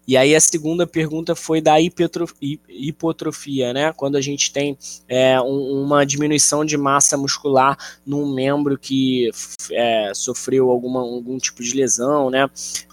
[0.07, 3.93] E aí a segunda pergunta foi da hipotrofia, né?
[3.93, 9.31] Quando a gente tem é, um, uma diminuição de massa muscular num membro que
[9.73, 12.49] é, sofreu alguma, algum tipo de lesão, né?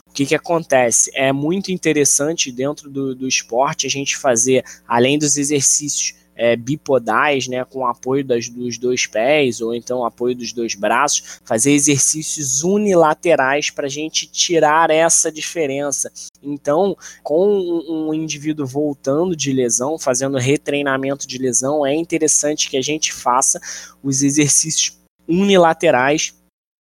[0.08, 1.12] O que, que acontece?
[1.16, 7.48] É muito interessante dentro do, do esporte a gente fazer, além dos exercícios é, bipodais,
[7.48, 12.64] né, com apoio das, dos dois pés ou então apoio dos dois braços, fazer exercícios
[12.64, 16.12] unilaterais para a gente tirar essa diferença.
[16.42, 22.82] Então, com um, indivíduo voltando de lesão, fazendo retreinamento de lesão, é interessante que a
[22.82, 23.60] gente faça
[24.04, 26.34] os exercícios unilaterais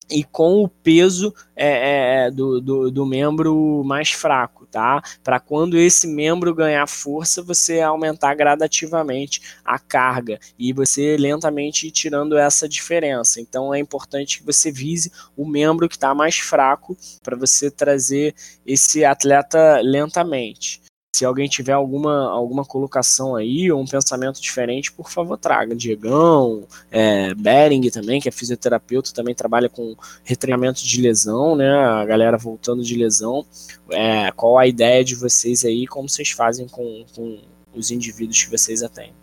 [0.09, 5.01] e com o peso é, é, do, do, do, membro mais fraco, tá?
[5.23, 11.91] Para quando esse membro ganhar força, você aumentar gradativamente a carga e você lentamente ir
[11.91, 13.39] tirando essa diferença.
[13.39, 18.35] Então é importante que você vise o membro que está mais fraco para você trazer
[18.65, 20.81] esse atleta lentamente.
[21.15, 25.75] Se alguém tiver alguma, alguma colocação aí ou um pensamento diferente, por favor, traga.
[25.75, 31.69] Diegão, é, Bering também, que é fisioterapeuta, também trabalha com retreinamento de lesão, né?
[31.69, 33.45] A galera voltando de lesão.
[33.91, 37.39] É, qual a ideia de vocês aí, como vocês fazem com, com
[37.75, 39.13] os indivíduos que vocês atendem?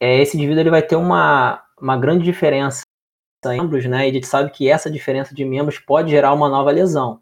[0.00, 2.82] É, esse indivíduo ele vai ter uma, uma grande diferença
[3.44, 4.06] membros, né?
[4.06, 7.20] E a gente sabe que essa diferença de membros pode gerar uma nova lesão.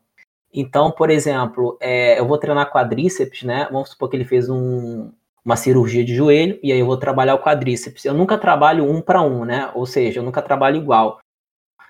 [0.59, 3.69] Então, por exemplo, é, eu vou treinar quadríceps, né?
[3.71, 5.13] Vamos supor que ele fez um,
[5.45, 8.07] uma cirurgia de joelho e aí eu vou trabalhar o quadríceps.
[8.07, 9.71] Eu nunca trabalho um para um, né?
[9.75, 11.21] Ou seja, eu nunca trabalho igual.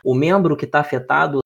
[0.05, 1.39] O membro que está afetado,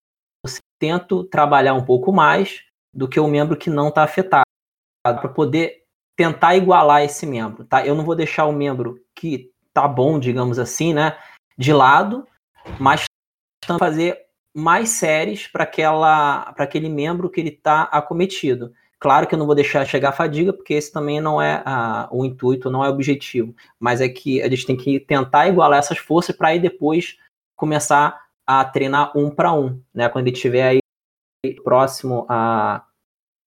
[0.42, 4.44] eu tento trabalhar um pouco mais do que o membro que não está afetado,
[5.04, 5.84] para poder
[6.16, 7.86] tentar igualar esse membro, tá?
[7.86, 11.18] Eu não vou deixar o membro que tá bom, digamos assim, né,
[11.56, 12.26] de lado,
[12.78, 13.04] mas
[13.78, 15.64] fazer mais séries para
[16.58, 18.74] aquele membro que ele está acometido.
[18.98, 22.06] Claro que eu não vou deixar chegar a fadiga, porque esse também não é a,
[22.12, 23.54] o intuito, não é o objetivo.
[23.78, 27.16] Mas é que a gente tem que tentar igualar essas forças para aí depois
[27.56, 30.08] começar a treinar um para um, né?
[30.08, 30.80] Quando ele estiver
[31.44, 32.84] aí próximo a,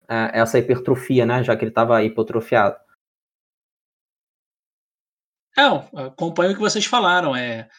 [0.07, 1.43] a, essa hipertrofia, né?
[1.43, 2.77] Já que ele estava hipotrofiado.
[5.55, 7.35] Não, acompanho o que vocês falaram.
[7.35, 7.69] É,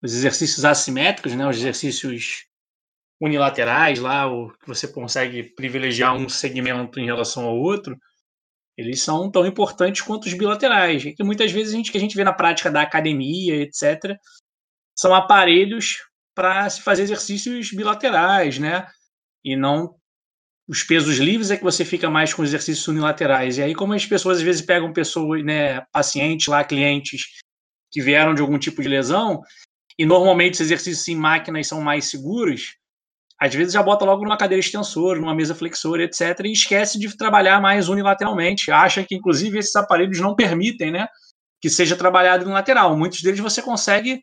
[0.00, 1.48] os exercícios assimétricos, né?
[1.48, 2.47] Os exercícios
[3.20, 7.96] unilaterais lá, o que você consegue privilegiar um segmento em relação ao outro,
[8.76, 11.02] eles são tão importantes quanto os bilaterais.
[11.16, 14.16] Que muitas vezes a gente, que a gente vê na prática da academia, etc.,
[14.96, 15.96] são aparelhos
[16.34, 18.86] para se fazer exercícios bilaterais, né?
[19.44, 19.98] E não
[20.68, 23.56] os pesos livres é que você fica mais com exercícios unilaterais.
[23.56, 27.22] E aí, como as pessoas às vezes pegam pessoas, né, pacientes lá, clientes
[27.90, 29.40] que vieram de algum tipo de lesão,
[29.98, 32.76] e normalmente os exercícios em máquinas são mais seguros,
[33.40, 37.16] às vezes já bota logo numa cadeira extensora, numa mesa flexora, etc., e esquece de
[37.16, 38.70] trabalhar mais unilateralmente.
[38.70, 41.06] Acha que, inclusive, esses aparelhos não permitem né,
[41.60, 42.96] que seja trabalhado no lateral.
[42.96, 44.22] Muitos deles você consegue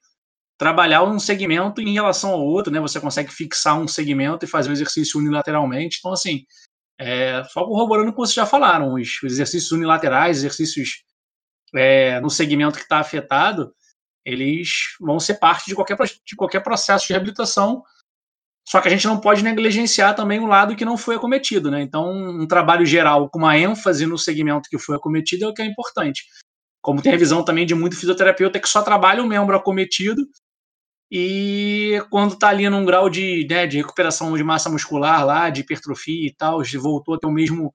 [0.57, 2.79] trabalhar um segmento em relação ao outro, né?
[2.79, 5.97] Você consegue fixar um segmento e fazer o exercício unilateralmente.
[5.99, 6.45] Então, assim,
[6.99, 11.03] é, só corroborando o que vocês já falaram, os, os exercícios unilaterais, exercícios
[11.73, 13.73] é, no segmento que está afetado,
[14.25, 17.83] eles vão ser parte de qualquer, de qualquer processo de reabilitação
[18.67, 21.81] só que a gente não pode negligenciar também o lado que não foi acometido, né?
[21.81, 25.61] Então, um trabalho geral com uma ênfase no segmento que foi acometido é o que
[25.61, 26.25] é importante.
[26.81, 30.21] Como tem a visão também de muito fisioterapeuta que só trabalha o membro acometido
[31.11, 35.61] e quando está ali num grau de, né, de recuperação de massa muscular lá, de
[35.61, 37.73] hipertrofia e tal, voltou a ter o mesmo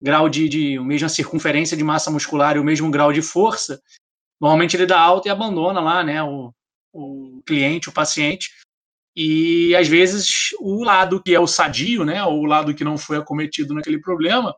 [0.00, 3.80] grau de, de a mesma circunferência de massa muscular e o mesmo grau de força,
[4.40, 6.52] normalmente ele dá alta e abandona lá, né, o,
[6.92, 8.50] o cliente, o paciente,
[9.20, 12.96] e às vezes o lado que é o sadio, né, ou o lado que não
[12.96, 14.54] foi acometido naquele problema,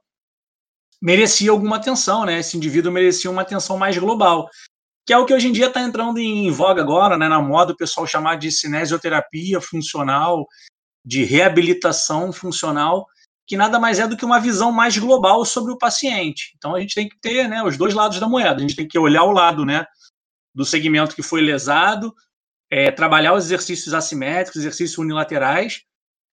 [1.01, 2.41] merecia alguma atenção, né?
[2.41, 4.51] Esse indivíduo merecia uma atenção mais global,
[5.07, 7.73] que é o que hoje em dia está entrando em voga agora, né, na moda
[7.73, 10.47] o pessoal chamar de cinesioterapia funcional,
[11.03, 13.07] de reabilitação funcional,
[13.47, 16.53] que nada mais é do que uma visão mais global sobre o paciente.
[16.59, 18.57] Então a gente tem que ter, né, os dois lados da moeda.
[18.57, 19.87] A gente tem que olhar o lado, né,
[20.55, 22.15] do segmento que foi lesado,
[22.71, 25.83] é, trabalhar os exercícios assimétricos, exercícios unilaterais,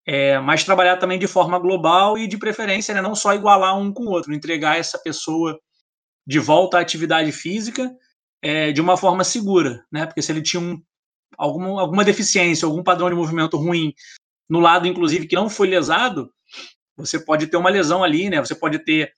[0.06, 3.92] é, mas trabalhar também de forma global e de preferência, né, não só igualar um
[3.92, 5.60] com o outro, entregar essa pessoa
[6.26, 7.92] de volta à atividade física
[8.42, 10.06] é, de uma forma segura, né?
[10.06, 10.82] Porque se ele tinha um,
[11.38, 13.94] alguma, alguma deficiência, algum padrão de movimento ruim
[14.50, 16.32] no lado, inclusive, que não foi lesado,
[16.96, 18.40] você pode ter uma lesão ali, né?
[18.40, 19.12] Você pode ter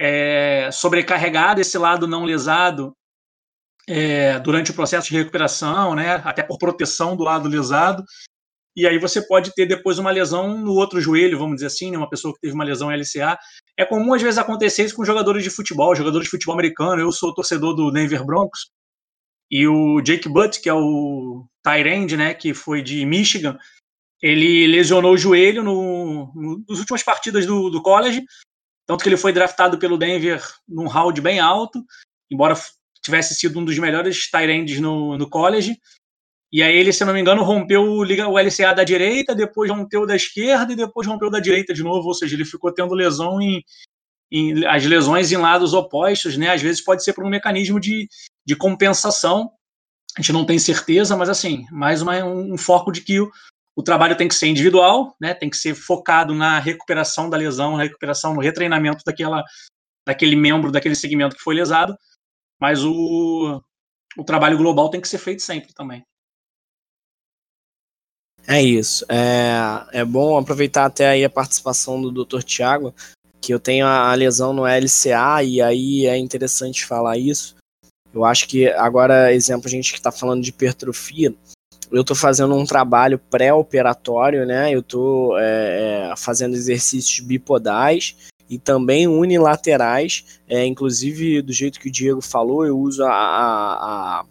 [0.00, 2.96] é, sobrecarregado esse lado não lesado
[3.88, 8.04] é, durante o processo de recuperação, né, até por proteção do lado lesado.
[8.74, 11.98] E aí você pode ter depois uma lesão no outro joelho, vamos dizer assim, né,
[11.98, 13.38] uma pessoa que teve uma lesão LCA.
[13.78, 17.02] É comum às vezes acontecer isso com jogadores de futebol, jogadores de futebol americano.
[17.02, 18.70] Eu sou torcedor do Denver Broncos
[19.50, 23.58] e o Jake Butt, que é o Tyrande, né, que foi de Michigan,
[24.22, 28.24] ele lesionou o joelho no, no, nas últimas partidas do, do college,
[28.86, 31.84] tanto que ele foi draftado pelo Denver num round bem alto,
[32.30, 32.54] embora
[33.02, 35.76] tivesse sido um dos melhores tight no, no college.
[36.52, 40.14] E aí ele, se não me engano, rompeu o, LCA da direita, depois rompeu da
[40.14, 43.64] esquerda e depois rompeu da direita de novo, ou seja, ele ficou tendo lesão em,
[44.30, 46.50] em as lesões em lados opostos, né?
[46.50, 48.06] Às vezes pode ser por um mecanismo de,
[48.46, 49.50] de compensação.
[50.16, 53.30] A gente não tem certeza, mas assim, mais uma, um foco de que o,
[53.74, 55.32] o trabalho tem que ser individual, né?
[55.32, 59.42] Tem que ser focado na recuperação da lesão, na recuperação, no retreinamento daquela,
[60.06, 61.96] daquele membro, daquele segmento que foi lesado,
[62.62, 63.60] mas o,
[64.16, 66.04] o trabalho global tem que ser feito sempre também.
[68.46, 69.04] É isso.
[69.08, 72.44] É, é bom aproveitar até aí a participação do Dr.
[72.44, 72.94] Tiago,
[73.40, 77.56] que eu tenho a lesão no LCA, e aí é interessante falar isso.
[78.14, 81.34] Eu acho que agora, exemplo, a gente que está falando de hipertrofia,
[81.90, 84.72] eu estou fazendo um trabalho pré-operatório, né?
[84.72, 88.16] Eu estou é, é, fazendo exercícios bipodais
[88.52, 94.24] e também unilaterais, é, inclusive do jeito que o Diego falou, eu uso a, a,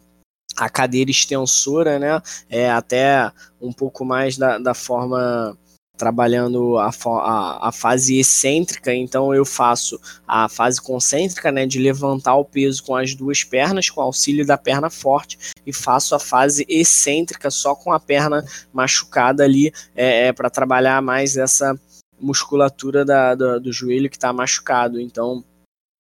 [0.58, 2.22] a cadeira extensora, né?
[2.48, 5.58] É, até um pouco mais da, da forma
[5.98, 12.36] trabalhando a, a, a, fase excêntrica, então eu faço a fase concêntrica, né, de levantar
[12.36, 16.64] o peso com as duas pernas, com auxílio da perna forte, e faço a fase
[16.70, 21.76] excêntrica só com a perna machucada ali, é, é para trabalhar mais essa
[22.22, 25.00] musculatura da, do, do joelho que está machucado.
[25.00, 25.44] Então,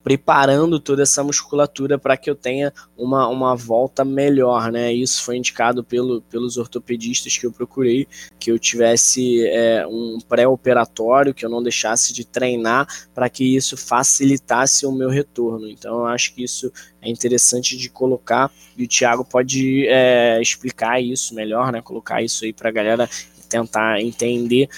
[0.03, 4.93] preparando toda essa musculatura para que eu tenha uma, uma volta melhor, né?
[4.93, 8.07] Isso foi indicado pelo, pelos ortopedistas que eu procurei,
[8.39, 13.77] que eu tivesse é, um pré-operatório, que eu não deixasse de treinar para que isso
[13.77, 15.69] facilitasse o meu retorno.
[15.69, 21.03] Então eu acho que isso é interessante de colocar e o Thiago pode é, explicar
[21.03, 21.83] isso melhor, né?
[21.83, 23.11] Colocar isso aí para a galera
[23.49, 24.69] tentar entender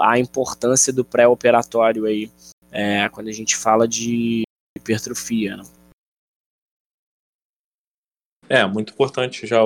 [0.00, 2.30] a importância do pré-operatório aí,
[2.70, 4.42] é, quando a gente fala de
[4.76, 5.56] hipertrofia.
[5.56, 5.62] Né?
[8.48, 9.60] É, muito importante já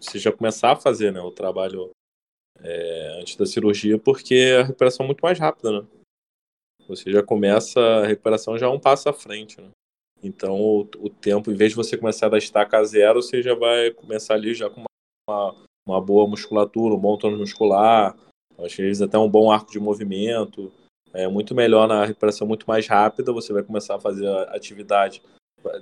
[0.00, 1.90] você já começar a fazer né, o trabalho
[2.60, 5.86] é, antes da cirurgia, porque a recuperação é muito mais rápida, né?
[6.86, 9.70] Você já começa, a recuperação já é um passo à frente, né?
[10.22, 13.90] Então, o, o, tempo, em vez de você começar da estaca zero, você já vai
[13.90, 14.88] começar ali já com uma,
[15.28, 15.64] uma
[16.00, 18.14] boa musculatura, um bom tônus muscular,
[18.58, 20.70] às vezes até um bom arco de movimento.
[21.14, 23.32] É muito melhor na recuperação, muito mais rápida.
[23.32, 25.22] Você vai começar a fazer a atividade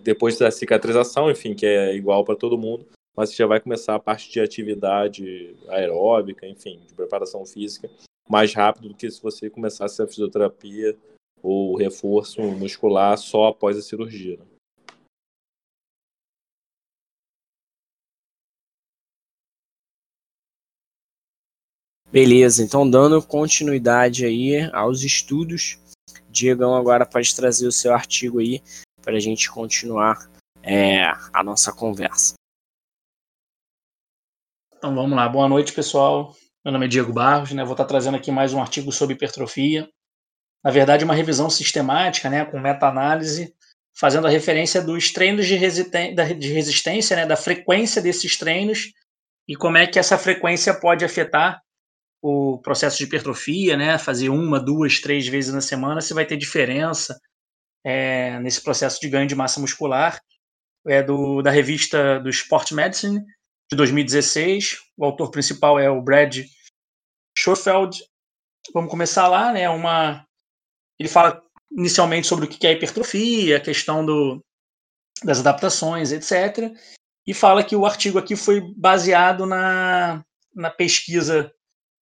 [0.02, 2.86] depois da cicatrização, enfim, que é igual para todo mundo,
[3.16, 7.90] mas você já vai começar a parte de atividade aeróbica, enfim, de preparação física,
[8.28, 10.96] mais rápido do que se você começasse a fisioterapia
[11.42, 14.36] ou reforço muscular só após a cirurgia.
[14.36, 14.44] Né?
[22.10, 25.78] Beleza, então dando continuidade aí aos estudos,
[26.30, 28.62] Diegão agora pode trazer o seu artigo aí
[29.02, 30.30] para a gente continuar
[30.62, 32.34] é, a nossa conversa.
[34.76, 36.34] Então vamos lá, boa noite pessoal.
[36.64, 37.64] Meu nome é Diego Barros, né?
[37.64, 39.88] Vou estar trazendo aqui mais um artigo sobre hipertrofia.
[40.64, 43.54] Na verdade, uma revisão sistemática, né, com meta-análise,
[43.96, 48.92] fazendo a referência dos treinos de, de resistência, né, da frequência desses treinos
[49.48, 51.62] e como é que essa frequência pode afetar
[52.26, 53.98] o processo de hipertrofia, né?
[53.98, 57.18] Fazer uma, duas, três vezes na semana, se vai ter diferença
[57.84, 60.20] é, nesse processo de ganho de massa muscular.
[60.88, 63.20] É do, da revista do Sport Medicine,
[63.70, 64.78] de 2016.
[64.96, 66.44] O autor principal é o Brad
[67.36, 67.98] Schofield.
[68.72, 69.68] Vamos começar lá, né?
[69.68, 70.24] Uma,
[70.98, 74.44] ele fala inicialmente sobre o que é hipertrofia, a questão do,
[75.22, 76.72] das adaptações, etc.
[77.26, 80.24] E fala que o artigo aqui foi baseado na,
[80.54, 81.52] na pesquisa,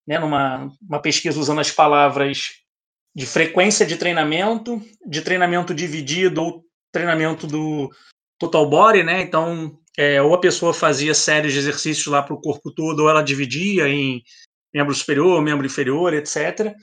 [0.06, 2.50] né, numa uma pesquisa usando as palavras
[3.14, 7.90] de frequência de treinamento, de treinamento dividido ou treinamento do
[8.38, 9.22] total body, né?
[9.22, 13.10] Então, é, ou a pessoa fazia séries de exercícios lá para o corpo todo, ou
[13.10, 14.22] ela dividia em
[14.72, 16.74] membro superior, membro inferior, etc.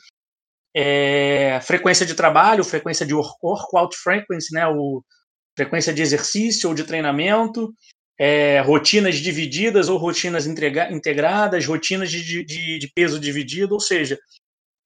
[0.74, 4.66] É, frequência de trabalho, frequência de workout frequency, né?
[4.68, 5.04] O
[5.58, 7.74] frequência de exercício ou de treinamento,
[8.24, 14.16] é, rotinas divididas ou rotinas integradas, rotinas de, de, de peso dividido, ou seja,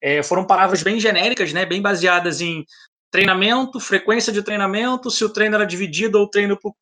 [0.00, 2.64] é, foram palavras bem genéricas, né, bem baseadas em
[3.10, 6.74] treinamento, frequência de treinamento, se o treino era dividido ou treino para o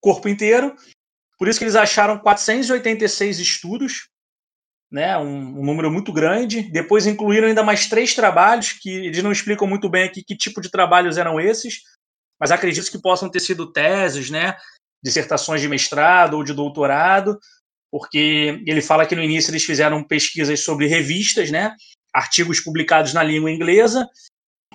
[0.00, 0.74] corpo inteiro.
[1.38, 4.08] Por isso que eles acharam 486 estudos,
[4.90, 6.62] né, um, um, número muito grande.
[6.62, 10.62] Depois incluíram ainda mais três trabalhos, que eles não explicam muito bem aqui que tipo
[10.62, 11.82] de trabalhos eram esses,
[12.40, 14.56] mas acredito que possam ter sido teses, né,
[15.02, 17.38] dissertações de mestrado ou de doutorado,
[17.90, 21.74] porque ele fala que no início eles fizeram pesquisas sobre revistas, né,
[22.14, 24.08] artigos publicados na língua inglesa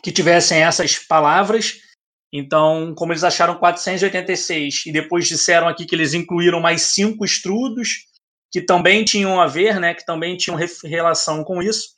[0.03, 1.79] que tivessem essas palavras.
[2.33, 8.05] Então, como eles acharam 486 e depois disseram aqui que eles incluíram mais cinco estudos
[8.51, 11.95] que também tinham a ver, né, que também tinham relação com isso,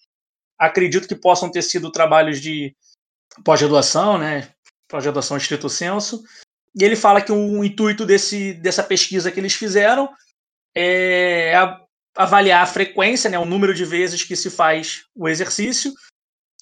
[0.57, 2.75] acredito que possam ter sido trabalhos de
[3.43, 4.51] pós-graduação, né,
[4.87, 6.23] pós-graduação estrito senso.
[6.79, 10.09] E ele fala que o intuito desse, dessa pesquisa que eles fizeram
[10.75, 11.53] é
[12.15, 15.93] avaliar a frequência, né, o número de vezes que se faz o exercício,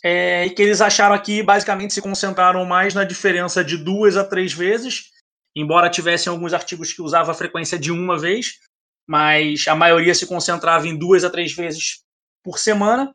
[0.04, 4.24] é, e que eles acharam aqui, basicamente, se concentraram mais na diferença de duas a
[4.24, 5.12] três vezes,
[5.56, 8.60] embora tivessem alguns artigos que usavam a frequência de uma vez,
[9.08, 12.02] mas a maioria se concentrava em duas a três vezes
[12.44, 13.14] por semana,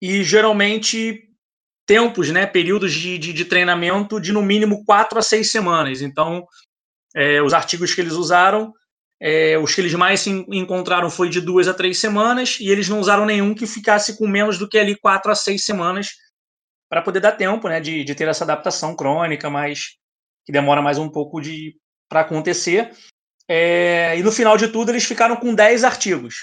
[0.00, 1.29] e geralmente
[1.90, 6.00] tempos, né, períodos de, de, de treinamento de no mínimo quatro a seis semanas.
[6.00, 6.46] Então,
[7.16, 8.72] é, os artigos que eles usaram
[9.20, 13.00] é, os que eles mais encontraram foi de duas a três semanas e eles não
[13.00, 16.10] usaram nenhum que ficasse com menos do que ali quatro a seis semanas
[16.88, 19.96] para poder dar tempo, né, de, de ter essa adaptação crônica, mas
[20.46, 21.76] que demora mais um pouco de
[22.08, 22.92] para acontecer.
[23.48, 26.36] É, e no final de tudo eles ficaram com 10 artigos,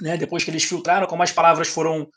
[0.00, 2.08] né, depois que eles filtraram, como as palavras foram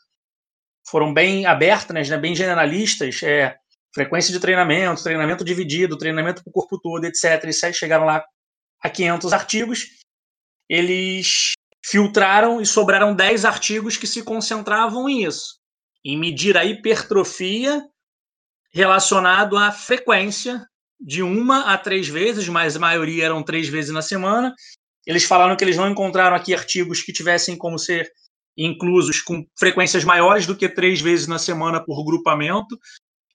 [0.88, 3.56] foram bem abertas, né, bem generalistas, é,
[3.94, 7.44] frequência de treinamento, treinamento dividido, treinamento para o corpo todo, etc.
[7.44, 8.24] E chegaram lá
[8.82, 9.86] a 500 artigos,
[10.68, 11.52] eles
[11.84, 15.58] filtraram e sobraram 10 artigos que se concentravam em isso,
[16.04, 17.82] em medir a hipertrofia
[18.72, 20.64] relacionado à frequência
[21.00, 24.54] de uma a três vezes, mas a maioria eram três vezes na semana.
[25.06, 28.10] Eles falaram que eles não encontraram aqui artigos que tivessem como ser
[28.56, 32.78] inclusos com frequências maiores do que três vezes na semana por grupamento.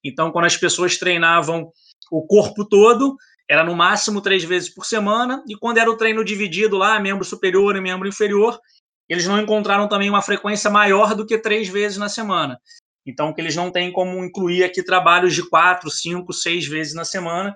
[0.04, 1.72] Então, quando as pessoas treinavam
[2.12, 3.16] o corpo todo,
[3.50, 7.24] era no máximo três vezes por semana, e quando era o treino dividido lá, membro
[7.24, 8.60] superior e membro inferior,
[9.08, 12.60] eles não encontraram também uma frequência maior do que três vezes na semana.
[13.06, 17.06] Então, que eles não têm como incluir aqui trabalhos de quatro, cinco, seis vezes na
[17.06, 17.56] semana,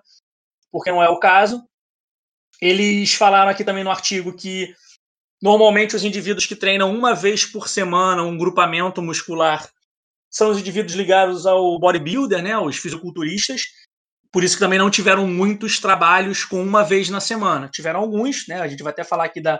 [0.71, 1.63] porque não é o caso.
[2.61, 4.75] Eles falaram aqui também no artigo que
[5.41, 9.69] normalmente os indivíduos que treinam uma vez por semana um grupamento muscular
[10.29, 13.63] são os indivíduos ligados ao bodybuilder, né, os fisiculturistas,
[14.31, 17.67] por isso que também não tiveram muitos trabalhos com uma vez na semana.
[17.67, 18.61] Tiveram alguns, né?
[18.61, 19.59] A gente vai até falar aqui da,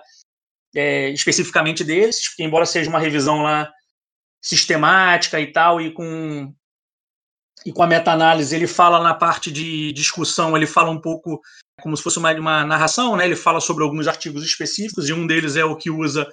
[0.76, 3.72] é, especificamente deles, porque embora seja uma revisão lá
[4.42, 6.54] sistemática e tal, e com,
[7.66, 11.42] e com a meta-análise, ele fala na parte de discussão, ele fala um pouco
[11.80, 13.26] como se fosse uma, uma narração, né?
[13.26, 16.28] Ele fala sobre alguns artigos específicos, e um deles é o que usa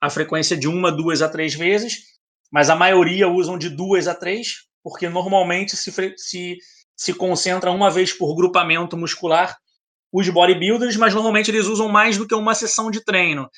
[0.00, 2.04] a frequência de uma, duas a três vezes,
[2.52, 6.58] mas a maioria usam de duas a três, porque normalmente se, se,
[6.96, 9.56] se concentra uma vez por grupamento muscular
[10.12, 13.48] os bodybuilders, mas normalmente eles usam mais do que uma sessão de treino.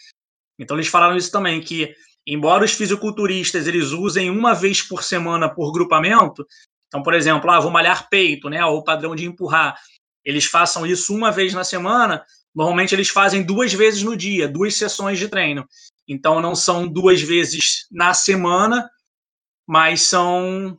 [0.58, 1.94] Então eles falaram isso também, que
[2.26, 6.44] embora os fisiculturistas eles usem uma vez por semana por grupamento,
[6.88, 9.78] então, por exemplo, ah, vou malhar peito, né, ou o padrão de empurrar,
[10.24, 14.76] eles façam isso uma vez na semana, normalmente eles fazem duas vezes no dia, duas
[14.76, 15.66] sessões de treino.
[16.06, 18.90] Então não são duas vezes na semana,
[19.66, 20.76] mas são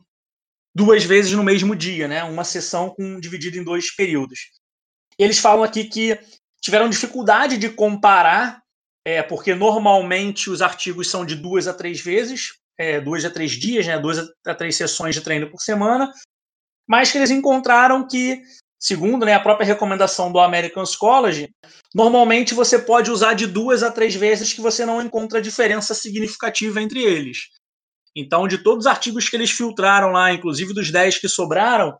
[0.74, 2.22] duas vezes no mesmo dia, né?
[2.24, 4.50] Uma sessão com dividida em dois períodos.
[5.18, 6.18] Eles falam aqui que
[6.60, 8.62] tiveram dificuldade de comparar,
[9.04, 13.52] é, porque normalmente os artigos são de duas a três vezes, é, duas a três
[13.52, 13.98] dias, né?
[13.98, 16.12] Duas a três sessões de treino por semana,
[16.86, 18.42] mas que eles encontraram que
[18.82, 21.48] segundo né, a própria recomendação do American College,
[21.94, 26.82] normalmente você pode usar de duas a três vezes que você não encontra diferença significativa
[26.82, 27.48] entre eles.
[28.14, 31.96] Então, de todos os artigos que eles filtraram lá, inclusive dos 10 que sobraram,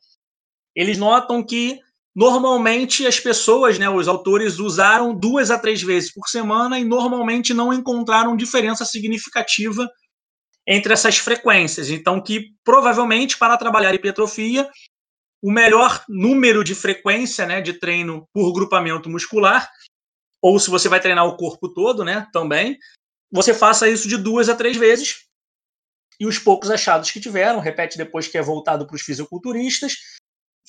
[0.74, 1.78] eles notam que
[2.14, 7.54] normalmente as pessoas, né, os autores, usaram duas a três vezes por semana e normalmente
[7.54, 9.88] não encontraram diferença significativa
[10.66, 11.90] entre essas frequências.
[11.90, 14.68] Então, que provavelmente para trabalhar hipertrofia,
[15.42, 19.68] o melhor número de frequência né, de treino por grupamento muscular,
[20.40, 22.78] ou se você vai treinar o corpo todo, né, também,
[23.30, 25.24] você faça isso de duas a três vezes.
[26.20, 29.94] E os poucos achados que tiveram, repete depois que é voltado para os fisiculturistas.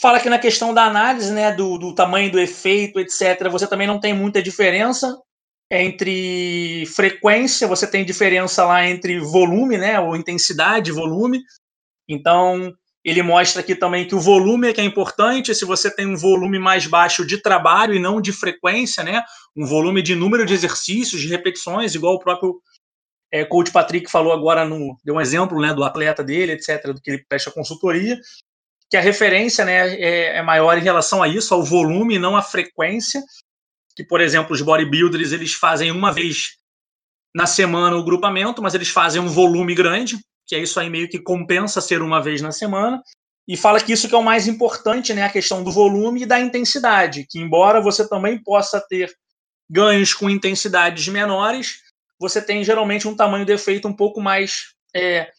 [0.01, 3.85] Fala que na questão da análise, né, do, do tamanho do efeito, etc., você também
[3.85, 5.15] não tem muita diferença
[5.69, 11.41] entre frequência, você tem diferença lá entre volume, né, ou intensidade, volume.
[12.07, 12.73] Então,
[13.03, 15.53] ele mostra aqui também que o volume é que é importante.
[15.53, 19.23] Se você tem um volume mais baixo de trabalho e não de frequência, né?
[19.55, 22.61] Um volume de número de exercícios, de repetições, igual o próprio
[23.31, 27.01] é, coach Patrick falou agora no deu um exemplo, né, do atleta dele, etc, do
[27.01, 28.19] que ele presta consultoria,
[28.89, 32.43] que a referência, né, é, é maior em relação a isso, ao volume, não à
[32.43, 33.23] frequência.
[33.95, 36.57] Que, por exemplo, os bodybuilders eles fazem uma vez
[37.33, 41.09] na semana o grupamento, mas eles fazem um volume grande, que é isso aí meio
[41.09, 43.01] que compensa ser uma vez na semana,
[43.47, 46.25] e fala que isso que é o mais importante, né, a questão do volume e
[46.25, 49.13] da intensidade, que embora você também possa ter
[49.69, 51.81] ganhos com intensidades menores,
[52.19, 55.31] você tem geralmente um tamanho de efeito um pouco mais é,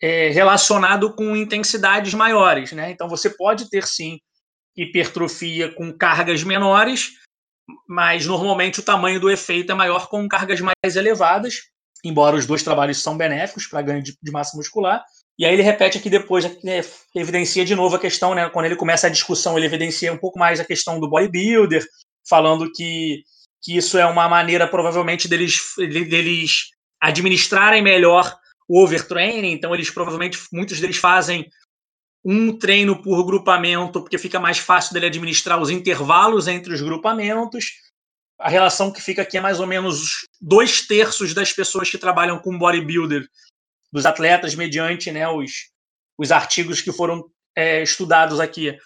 [0.00, 2.90] é, relacionado com intensidades maiores, né?
[2.90, 4.18] Então você pode ter sim
[4.76, 7.10] hipertrofia com cargas menores,
[7.86, 11.62] mas normalmente o tamanho do efeito é maior com cargas mais elevadas,
[12.04, 15.04] embora os dois trabalhos são benéficos para ganho de, de, massa muscular.
[15.38, 16.80] E aí ele repete aqui depois, né,
[17.14, 20.38] evidencia de novo a questão, né, quando ele começa a discussão, ele evidencia um pouco
[20.38, 21.84] mais a questão do bodybuilder,
[22.28, 23.22] falando que,
[23.62, 26.70] que isso é uma maneira provavelmente deles, deles
[27.00, 28.36] administrarem melhor
[28.68, 31.48] o overtraining, então eles provavelmente, muitos deles fazem
[32.24, 37.66] um treino por grupamento, porque fica mais fácil dele administrar os intervalos entre os grupamentos,
[38.38, 42.38] a relação que fica aqui é mais ou menos dois terços das pessoas que trabalham
[42.38, 43.28] com bodybuilder,
[43.92, 45.70] dos atletas, mediante né, os,
[46.18, 47.24] os artigos que foram
[47.56, 48.76] é, estudados aqui.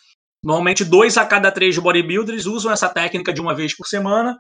[0.43, 4.37] Normalmente, dois a cada três bodybuilders usam essa técnica de uma vez por semana,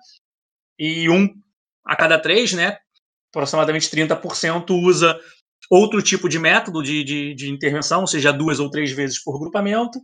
[0.79, 1.29] e um
[1.85, 2.79] a cada três, né,
[3.31, 5.19] aproximadamente 30%, usa
[5.71, 9.99] outro tipo de método de, de, de intervenção, seja duas ou três vezes por grupamento.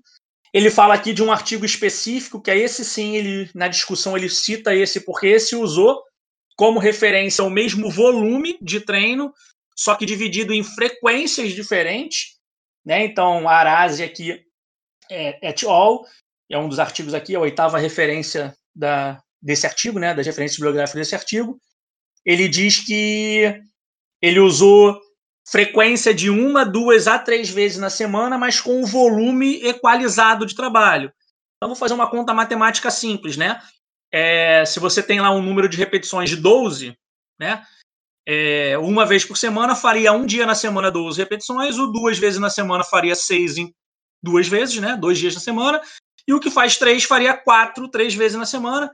[0.53, 4.29] Ele fala aqui de um artigo específico, que é esse sim, ele na discussão ele
[4.29, 6.03] cita esse, porque esse usou
[6.57, 9.33] como referência o mesmo volume de treino,
[9.77, 12.37] só que dividido em frequências diferentes.
[12.85, 13.05] Né?
[13.05, 14.43] Então, a Arase aqui
[15.11, 16.05] é et al.,
[16.51, 21.01] é um dos artigos aqui, a oitava referência da, desse artigo, né, das referências bibliográficas
[21.01, 21.61] desse artigo.
[22.25, 23.55] Ele diz que
[24.21, 24.99] ele usou
[25.51, 30.55] frequência de uma, duas a três vezes na semana, mas com o volume equalizado de
[30.55, 31.13] trabalho.
[31.57, 33.61] Então, vou fazer uma conta matemática simples, né?
[34.13, 36.97] É, se você tem lá um número de repetições de 12,
[37.39, 37.65] né?
[38.27, 42.39] É, uma vez por semana faria um dia na semana 12 repetições, ou duas vezes
[42.39, 43.75] na semana faria seis em
[44.23, 44.97] duas vezes, né?
[44.97, 45.81] Dois dias na semana.
[46.27, 48.93] E o que faz três faria quatro, três vezes na semana.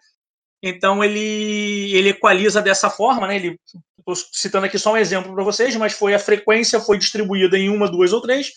[0.67, 3.37] Então ele, ele equaliza dessa forma, né?
[3.37, 3.59] Ele
[4.07, 7.71] Estou citando aqui só um exemplo para vocês, mas foi a frequência foi distribuída em
[7.71, 8.53] uma, duas ou três,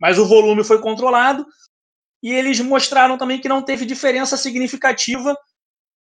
[0.00, 1.46] mas o volume foi controlado.
[2.22, 5.36] e eles mostraram também que não teve diferença significativa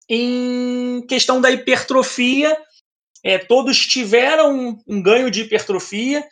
[0.09, 2.55] em questão da hipertrofia.
[3.23, 6.27] É, todos tiveram um ganho de hipertrofia.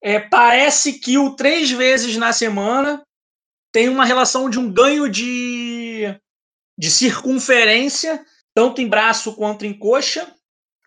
[0.00, 3.02] É, parece que o três vezes na semana
[3.72, 6.04] tem uma relação de um ganho de,
[6.78, 8.24] de circunferência,
[8.58, 10.34] tanto em braço quanto em coxa,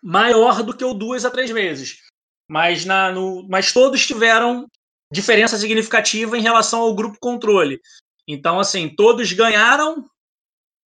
[0.02, 2.02] maior do que o duas a três vezes.
[2.46, 4.68] Mas, na, no, mas todos tiveram
[5.10, 7.80] diferença significativa em relação ao grupo controle.
[8.28, 10.04] Então, assim, todos ganharam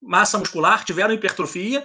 [0.01, 1.85] massa muscular, tiveram hipertrofia,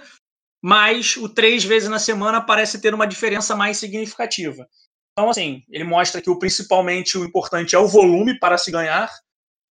[0.62, 4.68] mas o três vezes na semana parece ter uma diferença mais significativa.
[5.10, 9.10] Então, assim, ele mostra que o, principalmente o importante é o volume para se ganhar,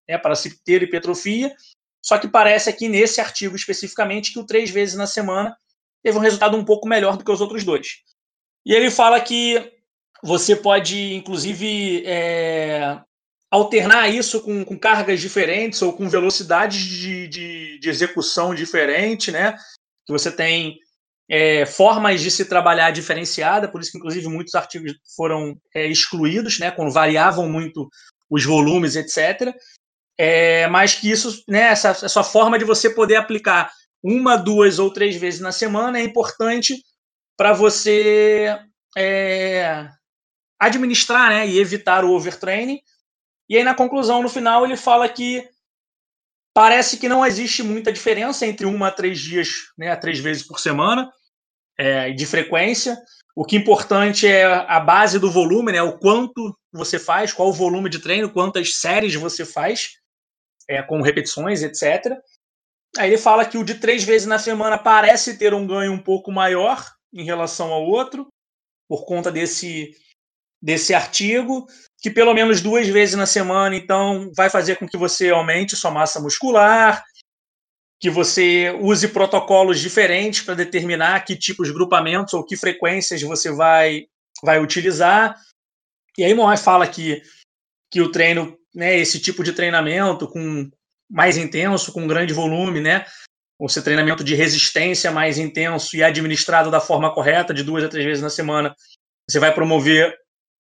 [0.06, 1.56] né, para se ter hipertrofia,
[2.02, 5.56] só que parece aqui nesse artigo especificamente que o três vezes na semana
[6.02, 7.98] teve um resultado um pouco melhor do que os outros dois.
[8.66, 9.72] E ele fala que
[10.22, 13.00] você pode, inclusive, é,
[13.50, 19.56] alternar isso com, com, cargas diferentes ou com velocidades de, de, de execução diferente, né?
[20.06, 20.78] Que você tem
[21.28, 26.58] é, formas de se trabalhar diferenciada, por isso que inclusive muitos artigos foram é, excluídos,
[26.58, 26.70] né?
[26.70, 27.88] Quando variavam muito
[28.30, 29.54] os volumes, etc.
[30.18, 31.68] É, mas que isso, né?
[31.68, 33.70] Essa, essa forma de você poder aplicar
[34.02, 36.82] uma, duas ou três vezes na semana é importante
[37.36, 38.58] para você
[38.96, 39.88] é,
[40.58, 41.48] administrar, né?
[41.48, 42.80] E evitar o overtraining
[43.52, 45.46] e aí, na conclusão, no final, ele fala que
[46.54, 50.42] parece que não existe muita diferença entre uma a três dias, né, a três vezes
[50.42, 51.12] por semana,
[51.78, 52.96] é, de frequência.
[53.36, 57.50] O que é importante é a base do volume, né, o quanto você faz, qual
[57.50, 59.98] o volume de treino, quantas séries você faz,
[60.68, 62.18] é, com repetições, etc.
[62.98, 66.02] Aí ele fala que o de três vezes na semana parece ter um ganho um
[66.02, 68.28] pouco maior em relação ao outro,
[68.88, 69.96] por conta desse,
[70.62, 71.66] desse artigo
[72.02, 75.92] que pelo menos duas vezes na semana, então, vai fazer com que você aumente sua
[75.92, 77.04] massa muscular,
[78.00, 83.52] que você use protocolos diferentes para determinar que tipos de grupamentos ou que frequências você
[83.52, 84.06] vai,
[84.42, 85.40] vai utilizar.
[86.18, 87.22] E aí Moai fala que,
[87.88, 90.70] que o treino, né, esse tipo de treinamento com
[91.10, 93.04] mais intenso, com grande volume, né,
[93.58, 97.88] ou esse treinamento de resistência mais intenso e administrado da forma correta, de duas a
[97.88, 98.74] três vezes na semana,
[99.28, 100.16] você vai promover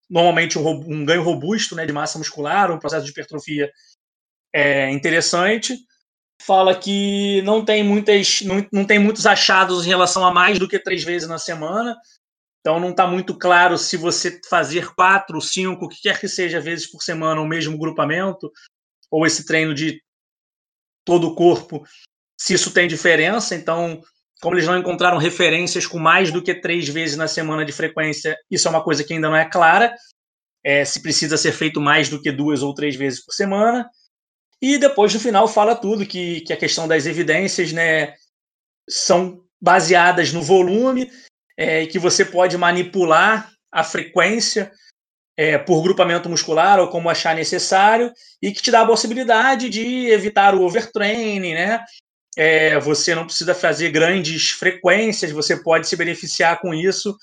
[0.09, 3.71] normalmente um, um, ganho robusto né, de massa muscular, um processo de hipertrofia
[4.53, 5.79] é, interessante.
[6.43, 10.67] Fala que não tem, muitas, não, não tem muitos achados em relação a mais do
[10.67, 11.97] que três vezes na semana.
[12.61, 16.61] Então não está muito claro se você fazer quatro, cinco, o que quer que seja,
[16.61, 18.53] vezes por semana, o mesmo grupamento,
[19.11, 20.03] ou esse treino de
[21.05, 21.85] todo o corpo,
[22.39, 23.55] se isso tem diferença.
[23.55, 24.03] Então,
[24.41, 28.37] como eles não encontraram referências com mais do que três vezes na semana de frequência,
[28.51, 29.95] isso é uma coisa que ainda não é clara.
[30.63, 33.89] É, se precisa ser feito mais do que duas ou três vezes por semana.
[34.61, 38.15] E depois, no final, fala tudo, que, que a questão das evidências né,
[38.89, 41.11] são baseadas no volume,
[41.61, 44.73] é, que você pode manipular a frequência
[45.37, 50.09] é, por grupamento muscular ou como achar necessário, e que te dá a possibilidade de
[50.09, 51.85] evitar o overtraining, né?
[52.37, 57.17] é, você não precisa fazer grandes frequências, você pode se beneficiar com isso,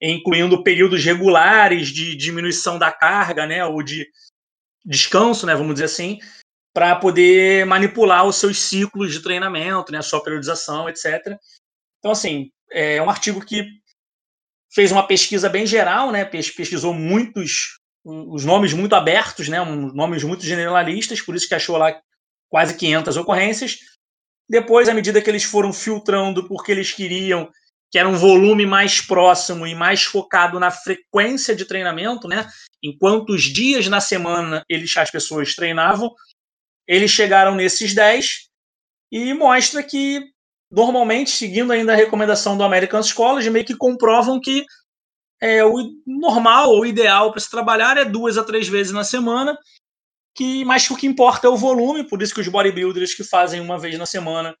[0.00, 4.08] incluindo períodos regulares de diminuição da carga, né, ou de
[4.84, 6.18] descanso, né, vamos dizer assim,
[6.72, 11.36] para poder manipular os seus ciclos de treinamento, né, sua periodização, etc.
[11.98, 13.64] Então, assim, é um artigo que
[14.72, 20.44] fez uma pesquisa bem geral, né, pesquisou muitos, os nomes muito abertos, né, nomes muito
[20.44, 21.96] generalistas, por isso que achou lá
[22.50, 23.78] quase 500 ocorrências,
[24.48, 27.50] depois, à medida que eles foram filtrando porque eles queriam
[27.90, 32.44] que era um volume mais próximo e mais focado na frequência de treinamento, né?
[32.82, 36.12] Em quantos dias na semana eles, as pessoas treinavam,
[36.88, 38.48] eles chegaram nesses 10
[39.12, 40.20] e mostra que,
[40.74, 44.64] normalmente, seguindo ainda a recomendação do American College, meio que comprovam que
[45.40, 49.56] é, o normal ou ideal para se trabalhar é duas a três vezes na semana
[50.34, 53.60] que mas o que importa é o volume, por isso que os bodybuilders que fazem
[53.60, 54.54] uma vez na semana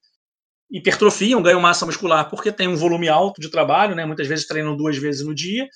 [0.70, 4.04] hipertrofiam, ganham massa muscular, porque tem um volume alto de trabalho, né?
[4.04, 5.68] Muitas vezes treinam duas vezes no dia,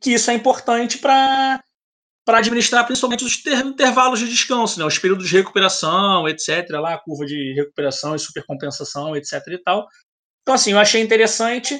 [0.00, 1.62] que isso é importante para
[2.24, 4.86] para administrar principalmente os intervalos de descanso, né?
[4.86, 6.68] Os períodos de recuperação, etc.
[6.70, 9.42] Lá a curva de recuperação e supercompensação, etc.
[9.48, 9.86] E tal.
[10.42, 11.78] Então assim, eu achei interessante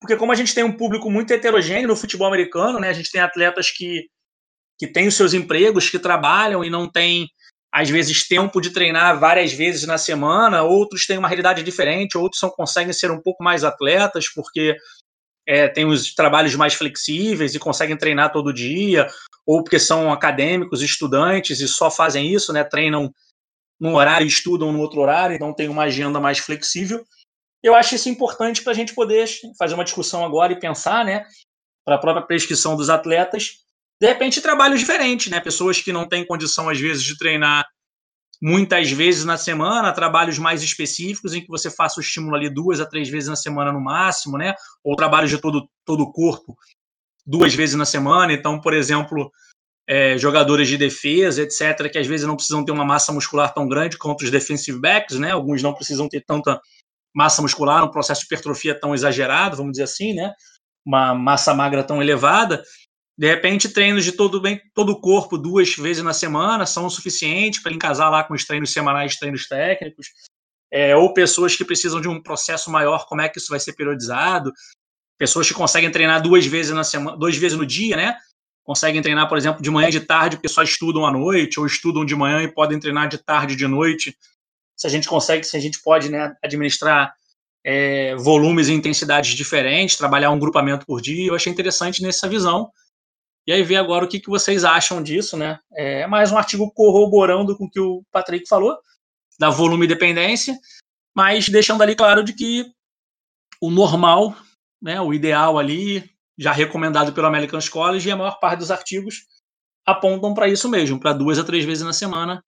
[0.00, 2.88] porque como a gente tem um público muito heterogêneo no futebol americano, né?
[2.88, 4.06] A gente tem atletas que
[4.78, 7.28] que têm os seus empregos, que trabalham e não têm,
[7.72, 12.40] às vezes, tempo de treinar várias vezes na semana, outros têm uma realidade diferente, outros
[12.40, 14.76] são, conseguem ser um pouco mais atletas, porque
[15.46, 19.08] é, têm os trabalhos mais flexíveis e conseguem treinar todo dia,
[19.46, 23.12] ou porque são acadêmicos, estudantes e só fazem isso, né, treinam
[23.80, 27.04] num horário estudam no outro horário, então tem uma agenda mais flexível.
[27.62, 29.28] Eu acho isso importante para a gente poder
[29.58, 31.26] fazer uma discussão agora e pensar, né,
[31.84, 33.58] para a própria prescrição dos atletas,
[34.00, 37.66] de repente trabalhos diferentes, né, pessoas que não têm condição às vezes de treinar
[38.42, 42.80] muitas vezes na semana, trabalhos mais específicos em que você faça o estímulo ali duas
[42.80, 46.56] a três vezes na semana no máximo, né, ou trabalhos de todo todo o corpo
[47.24, 48.32] duas vezes na semana.
[48.32, 49.30] Então, por exemplo,
[49.88, 53.68] é, jogadores de defesa, etc., que às vezes não precisam ter uma massa muscular tão
[53.68, 55.30] grande quanto os defensive backs, né?
[55.30, 56.60] Alguns não precisam ter tanta
[57.14, 60.32] massa muscular, um processo de hipertrofia tão exagerado, vamos dizer assim, né?
[60.84, 62.62] Uma massa magra tão elevada.
[63.16, 66.90] De repente, treinos de todo bem, todo o corpo duas vezes na semana são o
[66.90, 70.08] suficiente para encasar lá com os treinos semanais, treinos técnicos.
[70.72, 73.74] É, ou pessoas que precisam de um processo maior, como é que isso vai ser
[73.74, 74.50] periodizado?
[75.18, 78.16] Pessoas que conseguem treinar duas vezes na semana, duas vezes no dia, né?
[78.64, 81.66] conseguem treinar, por exemplo, de manhã e de tarde, porque só estudam à noite, ou
[81.66, 84.16] estudam de manhã e podem treinar de tarde e de noite.
[84.76, 87.12] Se a gente consegue, se a gente pode né, administrar
[87.64, 92.70] é, volumes e intensidades diferentes, trabalhar um grupamento por dia, eu achei interessante nessa visão.
[93.46, 95.58] E aí ver agora o que, que vocês acham disso, né?
[95.72, 98.78] É mais um artigo corroborando com o que o Patrick falou,
[99.38, 100.56] da volume dependência,
[101.14, 102.72] mas deixando ali claro de que
[103.60, 104.36] o normal,
[104.80, 109.26] né, o ideal ali, já recomendado pelo American College, e a maior parte dos artigos
[109.84, 112.44] apontam para isso mesmo, para duas a três vezes na semana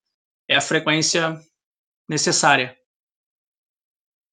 [0.49, 1.41] é a frequência
[2.09, 2.77] necessária.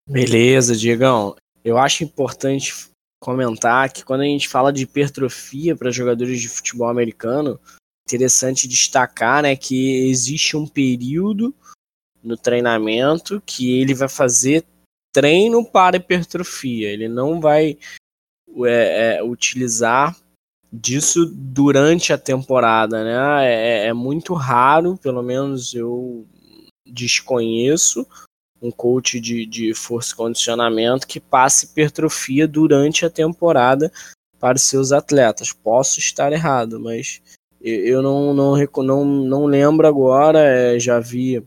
[0.07, 1.35] Beleza, Diegão.
[1.63, 2.90] Eu acho importante
[3.21, 7.59] comentar que quando a gente fala de hipertrofia para jogadores de futebol americano,
[8.07, 11.55] interessante destacar né, que existe um período
[12.23, 14.65] no treinamento que ele vai fazer
[15.13, 16.89] treino para hipertrofia.
[16.89, 17.77] Ele não vai
[18.65, 20.17] é, é, utilizar
[20.71, 23.45] disso durante a temporada, né?
[23.45, 26.25] É, é, muito raro, pelo menos eu
[26.87, 28.07] desconheço,
[28.61, 33.91] um coach de, de força e condicionamento que passe hipertrofia durante a temporada
[34.39, 35.51] para os seus atletas.
[35.51, 37.21] Posso estar errado, mas
[37.61, 41.43] eu não, não, não, não lembro agora, é, já vi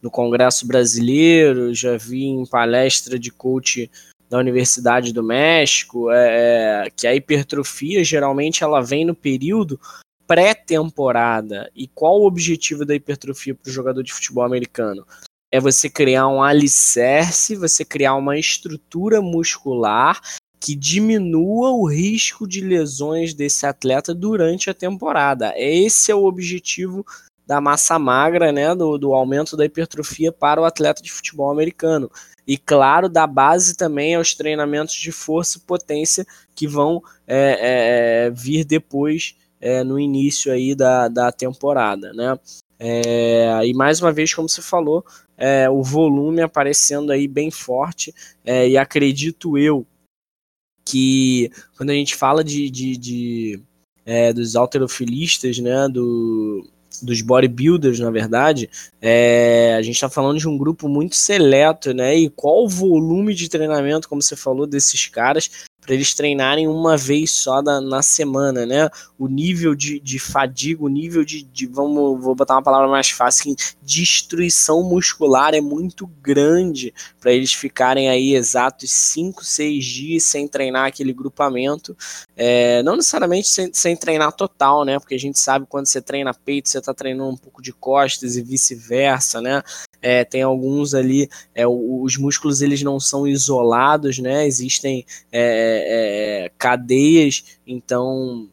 [0.00, 3.90] no Congresso Brasileiro, já vi em palestra de coach
[4.28, 9.78] da Universidade do México, é, é, que a hipertrofia geralmente ela vem no período
[10.26, 11.68] pré-temporada.
[11.74, 15.04] E qual o objetivo da hipertrofia para o jogador de futebol americano?
[15.52, 20.20] É você criar um alicerce, você criar uma estrutura muscular
[20.60, 25.52] que diminua o risco de lesões desse atleta durante a temporada.
[25.56, 27.04] Esse é o objetivo
[27.46, 32.08] da massa magra, né, do, do aumento da hipertrofia para o atleta de futebol americano.
[32.46, 36.24] E claro, da base também aos treinamentos de força e potência
[36.54, 42.38] que vão é, é, vir depois é, no início aí da, da temporada, né?
[42.78, 45.04] É, e mais uma vez, como você falou,
[45.40, 48.14] é, o volume aparecendo aí bem forte,
[48.44, 49.86] é, e acredito eu
[50.84, 53.62] que quando a gente fala de, de, de
[54.34, 56.66] dos alterofilistas, né, do,
[57.02, 58.68] dos bodybuilders, na verdade,
[59.00, 62.16] é, a gente está falando de um grupo muito seleto, né?
[62.16, 66.96] E qual o volume de treinamento, como você falou, desses caras para eles treinarem uma
[66.96, 68.88] vez só na, na semana, né?
[69.18, 73.10] O nível de, de fadiga, o nível de, de, vamos, vou botar uma palavra mais
[73.10, 80.46] fácil, destruição muscular é muito grande para eles ficarem aí exatos 5, 6 dias sem
[80.46, 81.96] treinar aquele grupamento,
[82.36, 84.96] é, não necessariamente sem, sem treinar total, né?
[85.00, 88.36] Porque a gente sabe quando você treina peito, você está treinando um pouco de costas
[88.36, 89.60] e vice-versa, né?
[90.00, 94.46] É, tem alguns ali, é, os músculos eles não são isolados, né?
[94.46, 98.48] Existem é, é, cadeias, então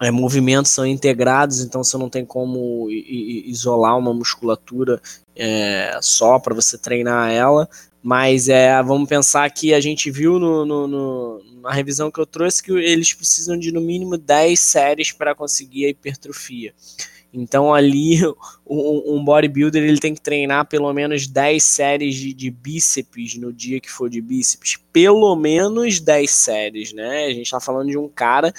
[0.00, 5.00] é, movimentos são integrados, então você não tem como isolar uma musculatura
[5.34, 7.68] é, só para você treinar ela.
[8.06, 12.24] Mas é, vamos pensar que a gente viu no, no, no, na revisão que eu
[12.24, 16.72] trouxe que eles precisam de no mínimo 10 séries para conseguir a hipertrofia.
[17.34, 18.24] Então ali
[18.64, 23.52] um, um, bodybuilder ele tem que treinar pelo menos 10 séries de, de, bíceps no
[23.52, 24.78] dia que for de bíceps.
[24.92, 27.24] Pelo menos 10 séries, né?
[27.24, 28.54] A gente tá falando de um cara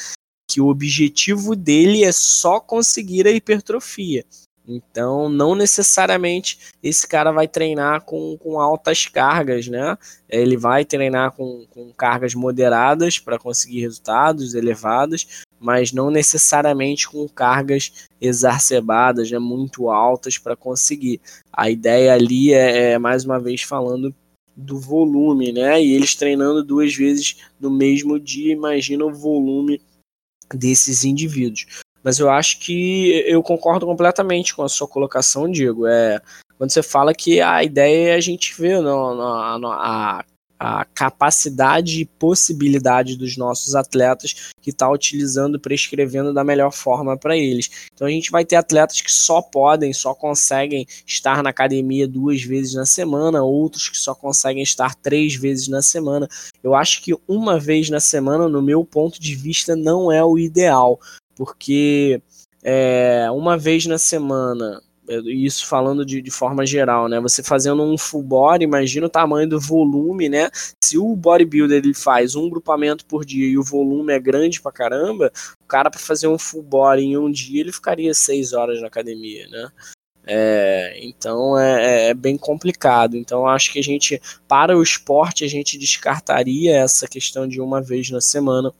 [0.51, 4.25] que o objetivo dele é só conseguir a hipertrofia.
[4.67, 9.97] Então, não necessariamente esse cara vai treinar com, com altas cargas, né?
[10.27, 17.29] Ele vai treinar com, com cargas moderadas para conseguir resultados elevados, mas não necessariamente com
[17.29, 21.21] cargas exacerbadas, né, muito altas para conseguir.
[21.51, 24.13] A ideia ali é, é, mais uma vez falando
[24.53, 25.81] do volume, né?
[25.81, 29.81] E eles treinando duas vezes no mesmo dia, imagina o volume
[30.53, 31.65] desses indivíduos.
[32.07, 35.85] Mas eu acho que eu concordo completamente com a sua colocação, Diego.
[35.85, 36.21] É,
[36.57, 40.23] quando você fala que a ideia é a gente ver a
[40.59, 47.37] a capacidade e possibilidade dos nossos atletas que está utilizando, prescrevendo da melhor forma para
[47.37, 47.69] eles.
[47.93, 52.41] Então a gente vai ter atletas que só podem, só conseguem estar na academia duas
[52.41, 56.27] vezes na semana, outros que só conseguem estar três vezes na semana.
[56.63, 60.39] Eu acho que uma vez na semana, no meu ponto de vista, não é o
[60.39, 60.99] ideal,
[61.37, 62.21] porque
[62.63, 64.81] é, uma vez na semana
[65.25, 67.19] isso falando de, de, forma geral, né?
[67.21, 70.49] Você fazendo um full body, imagina o tamanho do volume, né?
[70.83, 74.71] Se o bodybuilder ele faz um grupamento por dia e o volume é grande pra
[74.71, 75.31] caramba,
[75.63, 78.87] o cara para fazer um full body em um dia ele ficaria seis horas na
[78.87, 79.71] academia, né?
[80.29, 83.15] É, então é, é, bem complicado.
[83.15, 87.81] Então acho que a gente, para o esporte, a gente descartaria essa questão de uma
[87.81, 88.73] vez na semana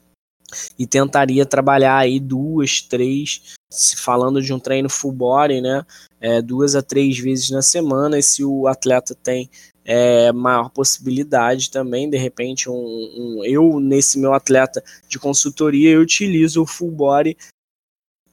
[0.77, 5.85] e tentaria trabalhar aí duas, três, se falando de um treino full body, né?
[6.19, 8.17] É, duas a três vezes na semana.
[8.17, 9.49] E se o atleta tem
[9.83, 16.01] é, maior possibilidade também, de repente, um, um, eu nesse meu atleta de consultoria eu
[16.01, 17.37] utilizo o full body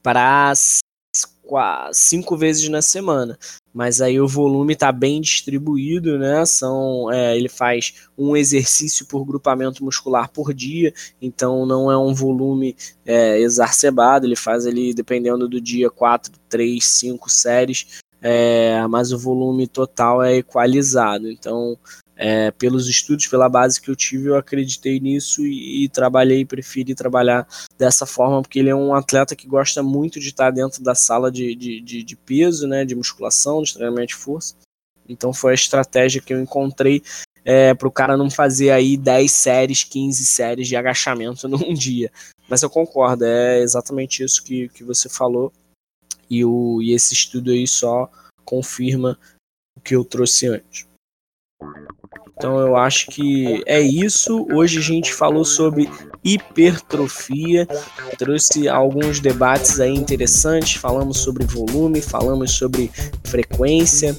[0.01, 0.53] para
[1.93, 3.37] cinco vezes na semana
[3.75, 6.45] mas aí o volume está bem distribuído, né?
[6.45, 12.13] São, é, ele faz um exercício por grupamento muscular por dia, então não é um
[12.13, 12.73] volume
[13.05, 19.19] é, exacerbado, ele faz ali, dependendo do dia, 4, 3, 5 séries, é, mas o
[19.19, 21.29] volume total é equalizado.
[21.29, 21.77] Então
[22.15, 26.95] é, pelos estudos, pela base que eu tive, eu acreditei nisso e, e, trabalhei, preferi
[26.95, 27.47] trabalhar
[27.77, 31.31] dessa forma, porque ele é um atleta que gosta muito de estar dentro da sala
[31.31, 34.55] de, de, de, de peso, né, de musculação, de treinamento de força.
[35.07, 37.03] Então foi a estratégia que eu encontrei
[37.43, 42.11] é, para o cara não fazer aí 10 séries, 15 séries de agachamento num dia.
[42.49, 45.51] Mas eu concordo, é exatamente isso que, que você falou.
[46.29, 48.09] E, o, e esse estudo aí só
[48.43, 49.19] confirma
[49.77, 50.87] o que eu trouxe antes.
[52.37, 54.45] Então eu acho que é isso.
[54.51, 55.89] Hoje a gente falou sobre
[56.23, 57.67] hipertrofia,
[58.17, 62.91] trouxe alguns debates aí interessantes, falamos sobre volume, falamos sobre
[63.23, 64.15] frequência,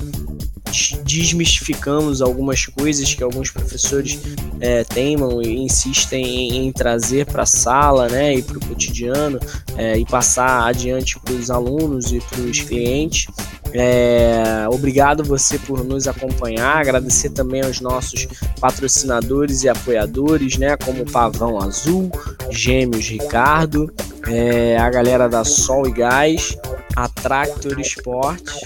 [1.05, 4.19] desmistificamos algumas coisas que alguns professores
[4.61, 9.39] é, teimam e insistem em, em trazer para a sala né, e para o cotidiano
[9.77, 13.27] é, e passar adiante para os alunos e para os clientes.
[13.73, 18.27] É, obrigado você por nos acompanhar, agradecer também aos nossos
[18.61, 22.11] patrocinadores e apoiadores, né, como Pavão Azul,
[22.51, 23.93] Gêmeos Ricardo,
[24.29, 26.57] é, a galera da Sol e Gás,
[26.95, 28.61] a Tractor Esportes.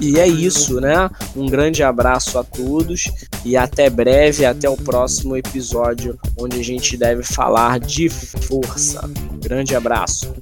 [0.00, 1.10] E é isso, né?
[1.36, 3.10] Um grande abraço a todos
[3.44, 9.08] e até breve, até o próximo episódio, onde a gente deve falar de força.
[9.40, 10.32] Grande abraço.